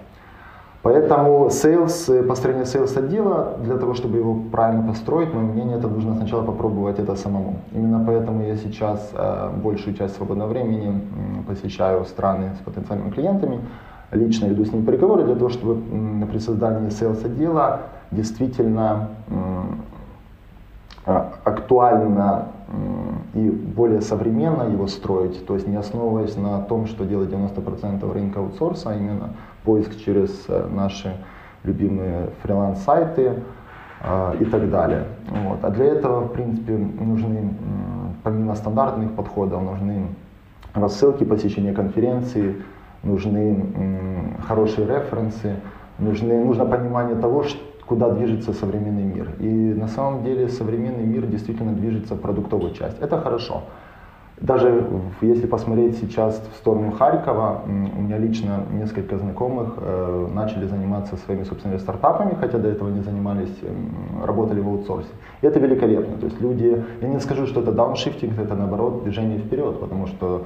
Поэтому 0.86 1.48
sales, 1.48 2.13
э, 2.13 2.21
построение 2.21 2.65
sales 2.65 2.95
отдела, 2.95 3.58
для 3.63 3.76
того, 3.78 3.95
чтобы 3.95 4.19
его 4.19 4.36
правильно 4.52 4.88
построить, 4.88 5.34
мое 5.34 5.43
мнение, 5.43 5.78
это 5.80 5.88
нужно 5.88 6.13
сначала 6.13 6.43
попробовать 6.43 7.00
это 7.00 7.15
самому. 7.15 7.56
Именно 7.71 8.04
поэтому 8.06 8.43
я 8.43 8.56
сейчас 8.56 9.12
э, 9.15 9.50
большую 9.63 9.95
часть 9.95 10.15
свободного 10.15 10.50
времени 10.50 11.02
посещаю 11.48 12.06
страны 12.06 12.52
с 12.62 12.63
потенциальными 12.63 13.10
клиентами, 13.10 13.62
лично 14.12 14.45
веду 14.45 14.63
с 14.63 14.71
ними 14.74 14.86
переговоры 14.86 15.24
для 15.24 15.34
того, 15.34 15.50
чтобы 15.50 15.82
при 16.28 16.38
создании 16.38 16.89
sales 16.89 17.26
отдела 17.26 17.80
действительно 18.12 19.08
э, 21.08 21.24
актуально 21.45 22.45
и 23.34 23.49
более 23.49 24.01
современно 24.01 24.63
его 24.63 24.88
строить, 24.88 25.45
то 25.45 25.56
есть 25.56 25.67
не 25.67 25.75
основываясь 25.75 26.36
на 26.36 26.62
том, 26.62 26.88
что 26.88 27.06
делает 27.06 27.32
90% 27.32 28.12
рынка 28.12 28.39
аутсорса, 28.39 28.91
а 28.91 28.95
именно 28.95 29.36
поиск 29.63 29.97
через 29.97 30.45
э, 30.47 30.67
наши 30.71 31.15
любимые 31.63 32.30
фриланс-сайты 32.41 33.43
э, 34.01 34.36
и 34.39 34.45
так 34.45 34.69
далее. 34.69 35.06
Вот. 35.30 35.60
А 35.63 35.69
для 35.69 35.86
этого, 35.86 36.21
в 36.21 36.32
принципе, 36.32 36.73
нужны, 36.75 37.54
помимо 38.23 38.56
стандартных 38.56 39.13
подходов, 39.13 39.62
нужны 39.62 40.08
рассылки, 40.73 41.23
посещения 41.23 41.73
конференции, 41.73 42.63
нужны 43.04 44.36
хорошие 44.47 44.88
референсы, 44.88 45.58
нужны, 45.99 46.43
нужно 46.43 46.65
понимание 46.65 47.15
того, 47.15 47.43
куда 47.86 48.10
движется 48.10 48.54
современный 48.54 49.04
мир. 49.04 49.32
И 49.39 49.48
на 49.48 49.88
самом 49.88 50.24
деле 50.24 50.50
современный 50.50 51.06
мир 51.06 51.26
действительно 51.26 51.74
движется 51.74 52.15
в 52.15 52.19
продуктовую 52.19 52.74
часть. 52.74 53.00
Это 53.00 53.19
хорошо. 53.19 53.63
Даже 54.41 54.84
если 55.21 55.48
посмотреть 55.48 55.98
сейчас 55.98 56.41
в 56.54 56.58
сторону 56.58 56.91
Харькова, 56.91 57.62
у 57.65 58.02
меня 58.02 58.17
лично 58.17 58.65
несколько 58.74 59.17
знакомых 59.17 59.76
э, 59.78 60.28
начали 60.34 60.67
заниматься 60.67 61.15
своими 61.15 61.43
собственными 61.43 61.80
стартапами, 61.80 62.36
хотя 62.38 62.58
до 62.58 62.67
этого 62.67 62.89
не 62.89 63.02
занимались, 63.02 63.56
работали 64.26 64.60
в 64.60 64.67
аутсорсе. 64.67 65.08
И 65.41 65.48
это 65.48 65.60
великолепно. 65.60 66.17
То 66.17 66.26
есть 66.26 66.41
люди, 66.41 66.84
я 67.02 67.08
не 67.08 67.19
скажу, 67.21 67.48
что 67.48 67.62
это 67.62 67.71
дауншифтинг, 67.71 68.38
это 68.38 68.56
наоборот 68.56 69.04
движение 69.04 69.39
вперед, 69.39 69.80
потому 69.80 70.08
что 70.08 70.45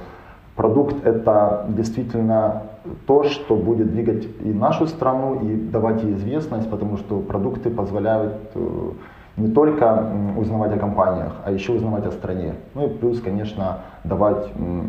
продукт 0.60 1.06
это 1.06 1.64
действительно 1.70 2.64
то, 3.06 3.24
что 3.24 3.56
будет 3.56 3.92
двигать 3.92 4.28
и 4.44 4.52
нашу 4.52 4.86
страну, 4.88 5.40
и 5.40 5.56
давать 5.56 6.02
ей 6.02 6.12
известность, 6.12 6.68
потому 6.68 6.98
что 6.98 7.20
продукты 7.20 7.70
позволяют 7.70 8.34
э, 8.54 8.90
не 9.38 9.48
только 9.48 10.06
узнавать 10.36 10.76
о 10.76 10.78
компаниях, 10.78 11.32
а 11.46 11.50
еще 11.50 11.72
узнавать 11.72 12.04
о 12.04 12.10
стране. 12.10 12.56
Ну 12.74 12.86
и 12.86 12.88
плюс, 12.90 13.22
конечно, 13.22 13.78
давать 14.04 14.48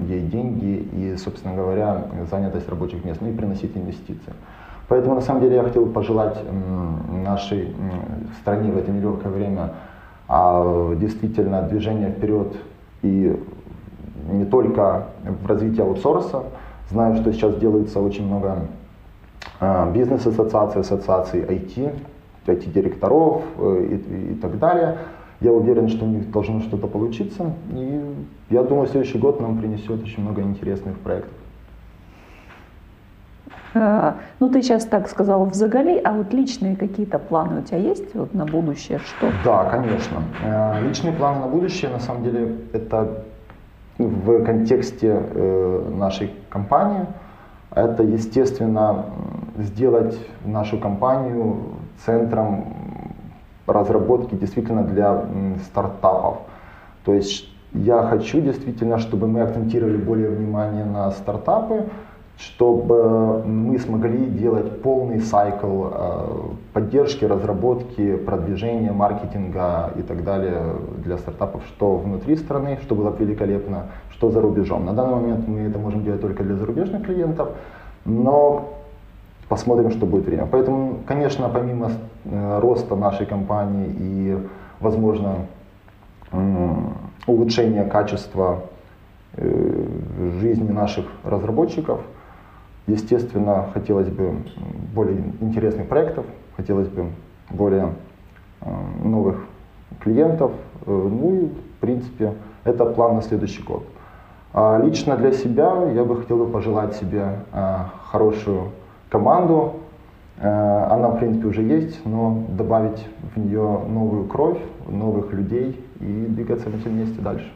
ей 0.09 0.19
деньги 0.19 0.89
и, 0.91 1.15
собственно 1.15 1.55
говоря, 1.55 2.03
занятость 2.29 2.67
рабочих 2.67 3.05
мест, 3.05 3.21
ну 3.21 3.29
и 3.29 3.33
приносить 3.33 3.71
инвестиции. 3.77 4.33
Поэтому, 4.89 5.15
на 5.15 5.21
самом 5.21 5.39
деле, 5.39 5.55
я 5.55 5.63
хотел 5.63 5.85
пожелать 5.85 6.37
нашей 7.23 7.73
стране 8.41 8.73
в 8.73 8.77
это 8.77 8.91
нелегкое 8.91 9.31
время 9.31 9.69
а, 10.27 10.93
действительно 10.95 11.61
движения 11.61 12.09
вперед 12.09 12.57
и 13.03 13.39
не 14.29 14.45
только 14.45 15.07
в 15.23 15.45
развитии 15.47 15.81
аутсорса. 15.81 16.43
Знаю, 16.89 17.15
что 17.15 17.31
сейчас 17.31 17.55
делается 17.55 17.99
очень 17.99 18.27
много 18.27 18.67
а, 19.59 19.89
бизнес-ассоциаций, 19.91 20.81
ассоциаций 20.81 21.41
IT, 21.41 21.93
IT-директоров 22.45 23.43
э, 23.57 23.87
и, 23.91 24.31
и 24.33 24.35
так 24.35 24.59
далее. 24.59 24.97
Я 25.39 25.51
уверен, 25.51 25.87
что 25.87 26.05
у 26.05 26.07
них 26.07 26.29
должно 26.31 26.59
что-то 26.61 26.87
получиться. 26.87 27.53
И 27.71 28.01
я 28.49 28.63
думаю, 28.63 28.87
следующий 28.87 29.17
год 29.17 29.39
нам 29.39 29.57
принесет 29.57 30.03
очень 30.03 30.23
много 30.23 30.41
интересных 30.41 30.99
проектов. 30.99 31.33
А, 33.73 34.17
ну, 34.39 34.49
ты 34.49 34.61
сейчас 34.61 34.85
так 34.85 35.07
сказал 35.07 35.45
в 35.45 35.53
заголи, 35.53 35.99
а 36.03 36.11
вот 36.13 36.33
личные 36.33 36.75
какие-то 36.75 37.19
планы 37.19 37.61
у 37.61 37.63
тебя 37.63 37.77
есть 37.77 38.13
вот 38.13 38.33
на 38.33 38.45
будущее? 38.45 38.99
Что? 38.99 39.31
Да, 39.45 39.65
конечно. 39.65 40.23
Э, 40.43 40.81
личные 40.85 41.13
планы 41.13 41.39
на 41.39 41.47
будущее, 41.47 41.89
на 41.89 41.99
самом 41.99 42.23
деле, 42.23 42.57
это 42.73 43.23
в 44.07 44.43
контексте 44.43 45.17
э, 45.19 45.91
нашей 45.95 46.33
компании. 46.49 47.05
Это, 47.73 48.03
естественно, 48.03 49.05
сделать 49.57 50.17
нашу 50.45 50.77
компанию 50.77 51.57
центром 52.05 52.65
разработки 53.65 54.35
действительно 54.35 54.83
для 54.83 55.25
стартапов. 55.63 56.39
То 57.05 57.13
есть 57.13 57.49
я 57.73 58.03
хочу 58.03 58.41
действительно, 58.41 58.97
чтобы 58.97 59.27
мы 59.27 59.41
акцентировали 59.41 59.97
более 59.97 60.29
внимание 60.29 60.83
на 60.83 61.11
стартапы, 61.11 61.85
чтобы 62.41 63.43
мы 63.45 63.77
смогли 63.77 64.25
делать 64.25 64.81
полный 64.81 65.19
цикл 65.19 65.85
э, 65.91 66.27
поддержки, 66.73 67.23
разработки, 67.23 68.15
продвижения, 68.15 68.91
маркетинга 68.91 69.91
и 69.95 70.01
так 70.01 70.23
далее 70.23 70.59
для 71.03 71.17
стартапов, 71.17 71.61
что 71.67 71.97
внутри 71.97 72.35
страны, 72.37 72.79
что 72.81 72.95
было 72.95 73.15
великолепно, 73.17 73.87
что 74.09 74.31
за 74.31 74.41
рубежом. 74.41 74.85
На 74.85 74.93
данный 74.93 75.15
момент 75.15 75.47
мы 75.47 75.59
это 75.59 75.77
можем 75.77 76.03
делать 76.03 76.21
только 76.21 76.43
для 76.43 76.55
зарубежных 76.55 77.05
клиентов, 77.05 77.49
но 78.05 78.69
посмотрим, 79.47 79.91
что 79.91 80.07
будет 80.07 80.25
время. 80.25 80.47
Поэтому, 80.49 80.95
конечно, 81.05 81.47
помимо 81.47 81.91
э, 82.25 82.59
роста 82.59 82.95
нашей 82.95 83.27
компании 83.27 83.93
и, 83.99 84.37
возможно, 84.79 85.35
улучшения 87.27 87.83
качества 87.83 88.61
э, 89.35 89.85
жизни 90.39 90.71
наших 90.71 91.05
разработчиков– 91.23 91.99
Естественно, 92.91 93.69
хотелось 93.73 94.09
бы 94.09 94.33
более 94.93 95.17
интересных 95.39 95.87
проектов, 95.87 96.25
хотелось 96.57 96.89
бы 96.89 97.05
более 97.49 97.93
э, 98.59 98.65
новых 99.03 99.45
клиентов. 100.01 100.51
Э, 100.85 100.91
ну 100.91 101.35
и, 101.35 101.45
в 101.47 101.79
принципе, 101.79 102.33
это 102.65 102.83
план 102.85 103.15
на 103.15 103.21
следующий 103.21 103.63
год. 103.63 103.83
А 104.53 104.77
лично 104.83 105.15
для 105.15 105.31
себя 105.31 105.89
я 105.91 106.03
бы 106.03 106.17
хотел 106.17 106.37
бы 106.37 106.51
пожелать 106.51 106.95
себе 106.95 107.23
э, 107.53 107.77
хорошую 108.11 108.71
команду. 109.09 109.75
Она, 110.43 111.09
в 111.09 111.19
принципе, 111.19 111.47
уже 111.47 111.61
есть, 111.61 112.03
но 112.03 112.45
добавить 112.49 113.05
в 113.35 113.39
нее 113.39 113.81
новую 113.87 114.25
кровь, 114.25 114.57
новых 114.87 115.31
людей 115.33 115.79
и 115.99 116.25
двигаться 116.29 116.67
вместе 116.67 117.21
дальше. 117.21 117.47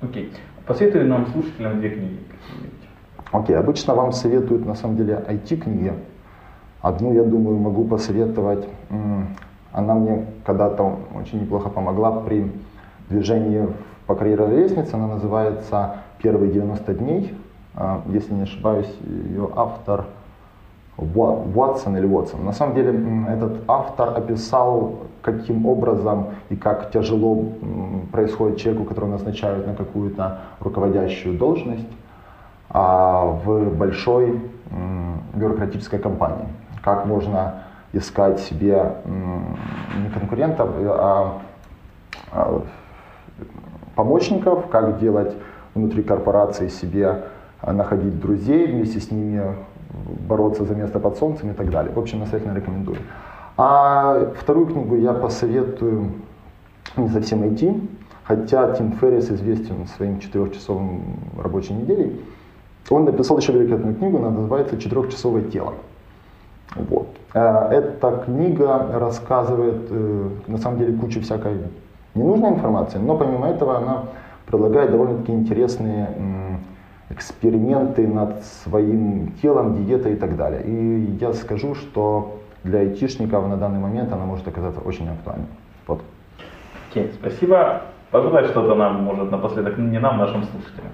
Окей. 0.00 0.26
Okay. 0.26 0.36
Посоветуй 0.64 1.04
нам, 1.04 1.26
слушателям, 1.26 1.80
две 1.80 1.90
книги. 1.90 2.18
Окей, 3.32 3.56
обычно 3.56 3.94
вам 3.94 4.12
советуют 4.12 4.66
на 4.66 4.74
самом 4.74 4.96
деле 4.96 5.24
IT-книги. 5.28 5.92
Одну, 6.82 7.12
я 7.12 7.22
думаю, 7.22 7.58
могу 7.58 7.84
посоветовать. 7.84 8.66
Она 9.72 9.94
мне 9.94 10.26
когда-то 10.44 10.96
очень 11.16 11.42
неплохо 11.42 11.68
помогла 11.68 12.10
при 12.20 12.50
движении 13.08 13.68
по 14.06 14.16
карьерной 14.16 14.56
лестнице. 14.56 14.94
Она 14.94 15.06
называется 15.06 15.96
«Первые 16.18 16.50
90 16.50 16.94
дней». 16.94 17.34
А, 17.76 18.02
если 18.08 18.34
не 18.34 18.42
ошибаюсь, 18.42 18.92
ее 19.06 19.48
автор 19.54 20.06
Уотсон 20.96 21.96
или 21.96 22.06
Уотсон. 22.06 22.44
На 22.44 22.52
самом 22.52 22.74
деле 22.74 23.00
этот 23.28 23.62
автор 23.68 24.16
описал, 24.16 24.94
каким 25.22 25.66
образом 25.66 26.26
и 26.48 26.56
как 26.56 26.90
тяжело 26.90 27.44
происходит 28.10 28.58
человеку, 28.58 28.86
которого 28.86 29.10
назначают 29.10 29.68
на 29.68 29.74
какую-то 29.74 30.40
руководящую 30.58 31.38
должность 31.38 31.86
в 32.72 33.70
большой 33.76 34.40
бюрократической 35.34 35.98
компании. 35.98 36.46
Как 36.82 37.06
можно 37.06 37.64
искать 37.92 38.40
себе 38.40 38.94
не 39.04 40.10
конкурентов, 40.10 40.70
а, 40.78 41.40
а 42.32 42.62
помощников, 43.94 44.68
как 44.68 44.98
делать 45.00 45.34
внутри 45.74 46.02
корпорации 46.02 46.68
себе, 46.68 47.24
а, 47.60 47.72
находить 47.72 48.20
друзей, 48.20 48.66
вместе 48.66 49.00
с 49.00 49.10
ними 49.10 49.56
бороться 50.28 50.64
за 50.64 50.74
место 50.74 51.00
под 51.00 51.18
солнцем 51.18 51.50
и 51.50 51.54
так 51.54 51.70
далее. 51.70 51.92
В 51.92 51.98
общем, 51.98 52.20
настоятельно 52.20 52.54
рекомендую. 52.54 52.98
А 53.56 54.32
вторую 54.38 54.66
книгу 54.66 54.96
я 54.96 55.12
посоветую 55.12 56.12
не 56.96 57.08
совсем 57.08 57.52
идти, 57.52 57.88
хотя 58.22 58.72
Тим 58.74 58.92
Феррис 58.92 59.30
известен 59.30 59.86
своим 59.96 60.20
четырехчасовым 60.20 61.02
рабочей 61.42 61.74
неделей. 61.74 62.20
Он 62.88 63.04
написал 63.04 63.38
еще 63.38 63.52
великолепную 63.52 63.94
книгу, 63.94 64.18
она 64.18 64.30
называется 64.30 64.76
«Четырехчасовое 64.78 65.42
тело». 65.42 65.74
Вот. 66.74 67.08
Э, 67.34 67.68
эта 67.70 68.22
книга 68.24 68.86
рассказывает, 68.98 69.86
э, 69.90 70.28
на 70.46 70.58
самом 70.58 70.78
деле, 70.78 70.96
кучу 70.96 71.20
всякой 71.20 71.58
ненужной 72.14 72.50
информации, 72.50 72.98
но 72.98 73.16
помимо 73.16 73.48
этого 73.48 73.78
она 73.78 74.04
предлагает 74.46 74.90
довольно-таки 74.90 75.32
интересные 75.32 76.08
эксперименты 77.10 78.06
над 78.06 78.44
своим 78.44 79.32
телом, 79.42 79.84
диетой 79.84 80.14
и 80.14 80.16
так 80.16 80.36
далее. 80.36 80.62
И 80.64 81.16
я 81.20 81.32
скажу, 81.32 81.74
что 81.74 82.40
для 82.64 82.80
айтишников 82.80 83.48
на 83.48 83.56
данный 83.56 83.80
момент 83.80 84.12
она 84.12 84.24
может 84.24 84.46
оказаться 84.46 84.80
очень 84.80 85.08
актуальной. 85.08 85.46
Вот. 85.86 86.02
Окей, 86.90 87.04
okay, 87.04 87.14
спасибо. 87.14 87.82
Пожелай 88.10 88.44
что-то 88.44 88.74
нам, 88.74 89.02
может, 89.04 89.30
напоследок, 89.30 89.78
не 89.78 89.98
нам, 89.98 90.18
нашим 90.18 90.44
слушателям. 90.44 90.92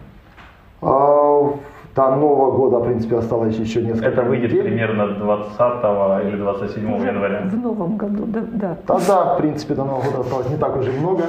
До 1.96 2.10
Нового 2.10 2.50
года, 2.52 2.78
в 2.78 2.84
принципе, 2.84 3.16
осталось 3.16 3.56
еще 3.56 3.80
несколько 3.80 4.08
Это 4.08 4.22
выйдет 4.22 4.50
недель. 4.50 4.64
примерно 4.64 5.14
20 5.14 6.26
или 6.26 6.36
27 6.36 6.94
Уже 6.94 7.06
января. 7.06 7.40
В 7.50 7.56
Новом 7.56 7.96
году, 7.96 8.26
да. 8.26 8.40
да. 8.52 8.76
Тогда, 8.86 9.34
в 9.34 9.38
принципе, 9.38 9.74
до 9.74 9.84
Нового 9.84 10.02
года 10.04 10.20
осталось 10.20 10.50
не 10.50 10.56
так 10.58 10.76
уже 10.76 10.92
много. 10.92 11.24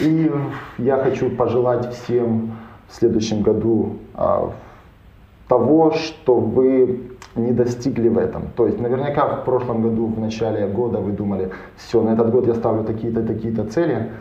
И 0.00 0.32
я 0.78 0.96
хочу 0.96 1.28
пожелать 1.28 1.92
всем 1.92 2.52
в 2.88 2.94
следующем 2.94 3.42
году 3.42 3.96
а, 4.14 4.52
того, 5.48 5.90
что 5.90 6.36
вы 6.36 7.00
не 7.36 7.52
достигли 7.52 8.08
в 8.08 8.16
этом. 8.16 8.44
То 8.56 8.66
есть 8.66 8.80
наверняка 8.80 9.26
в 9.26 9.44
прошлом 9.44 9.82
году, 9.82 10.06
в 10.06 10.18
начале 10.18 10.66
года 10.66 10.98
вы 10.98 11.12
думали, 11.12 11.50
все, 11.76 12.00
на 12.02 12.14
этот 12.14 12.30
год 12.30 12.46
я 12.46 12.54
ставлю 12.54 12.84
такие-то, 12.84 13.22
такие-то 13.22 13.64
цели, 13.64 14.12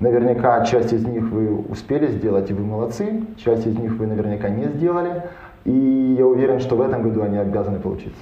Наверняка 0.00 0.64
часть 0.64 0.92
из 0.94 1.06
них 1.06 1.24
вы 1.24 1.54
успели 1.54 2.06
сделать, 2.08 2.50
и 2.50 2.54
вы 2.54 2.64
молодцы, 2.64 3.22
часть 3.36 3.66
из 3.66 3.78
них 3.78 3.92
вы 3.92 4.06
наверняка 4.06 4.48
не 4.48 4.64
сделали, 4.64 5.24
и 5.64 6.16
я 6.18 6.26
уверен, 6.26 6.58
что 6.60 6.74
в 6.76 6.80
этом 6.80 7.02
году 7.02 7.22
они 7.22 7.36
обязаны 7.36 7.78
получиться. 7.78 8.20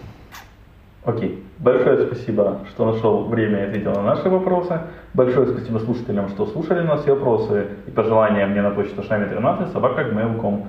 Окей. 1.05 1.45
Большое 1.59 2.07
спасибо, 2.07 2.59
что 2.69 2.93
нашел 2.93 3.25
время 3.25 3.61
и 3.61 3.69
ответил 3.69 3.93
на 3.93 4.03
наши 4.03 4.29
вопросы. 4.29 4.81
Большое 5.15 5.47
спасибо 5.49 5.79
слушателям, 5.79 6.29
что 6.29 6.47
слушали 6.47 6.87
нас 6.87 7.07
и 7.07 7.11
вопросы 7.11 7.67
и 7.87 7.91
пожелания 7.91 8.47
мне 8.47 8.63
на 8.63 8.71
почту 8.71 9.03
шами 9.03 9.29
13 9.29 9.73
собака 9.73 10.03
gmail.com. 10.03 10.69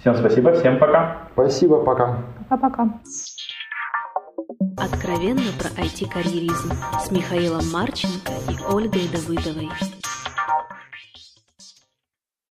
Всем 0.00 0.14
спасибо, 0.14 0.52
всем 0.52 0.78
пока. 0.78 1.28
Спасибо, 1.32 1.82
пока. 1.82 2.18
Пока-пока. 2.48 2.88
Откровенно 4.76 5.50
про 5.58 5.82
IT-карьеризм 5.82 6.72
с 7.00 7.10
Михаилом 7.10 7.70
Марченко 7.72 8.32
и 8.50 8.74
Ольгой 8.74 9.08
Давыдовой. 9.12 9.68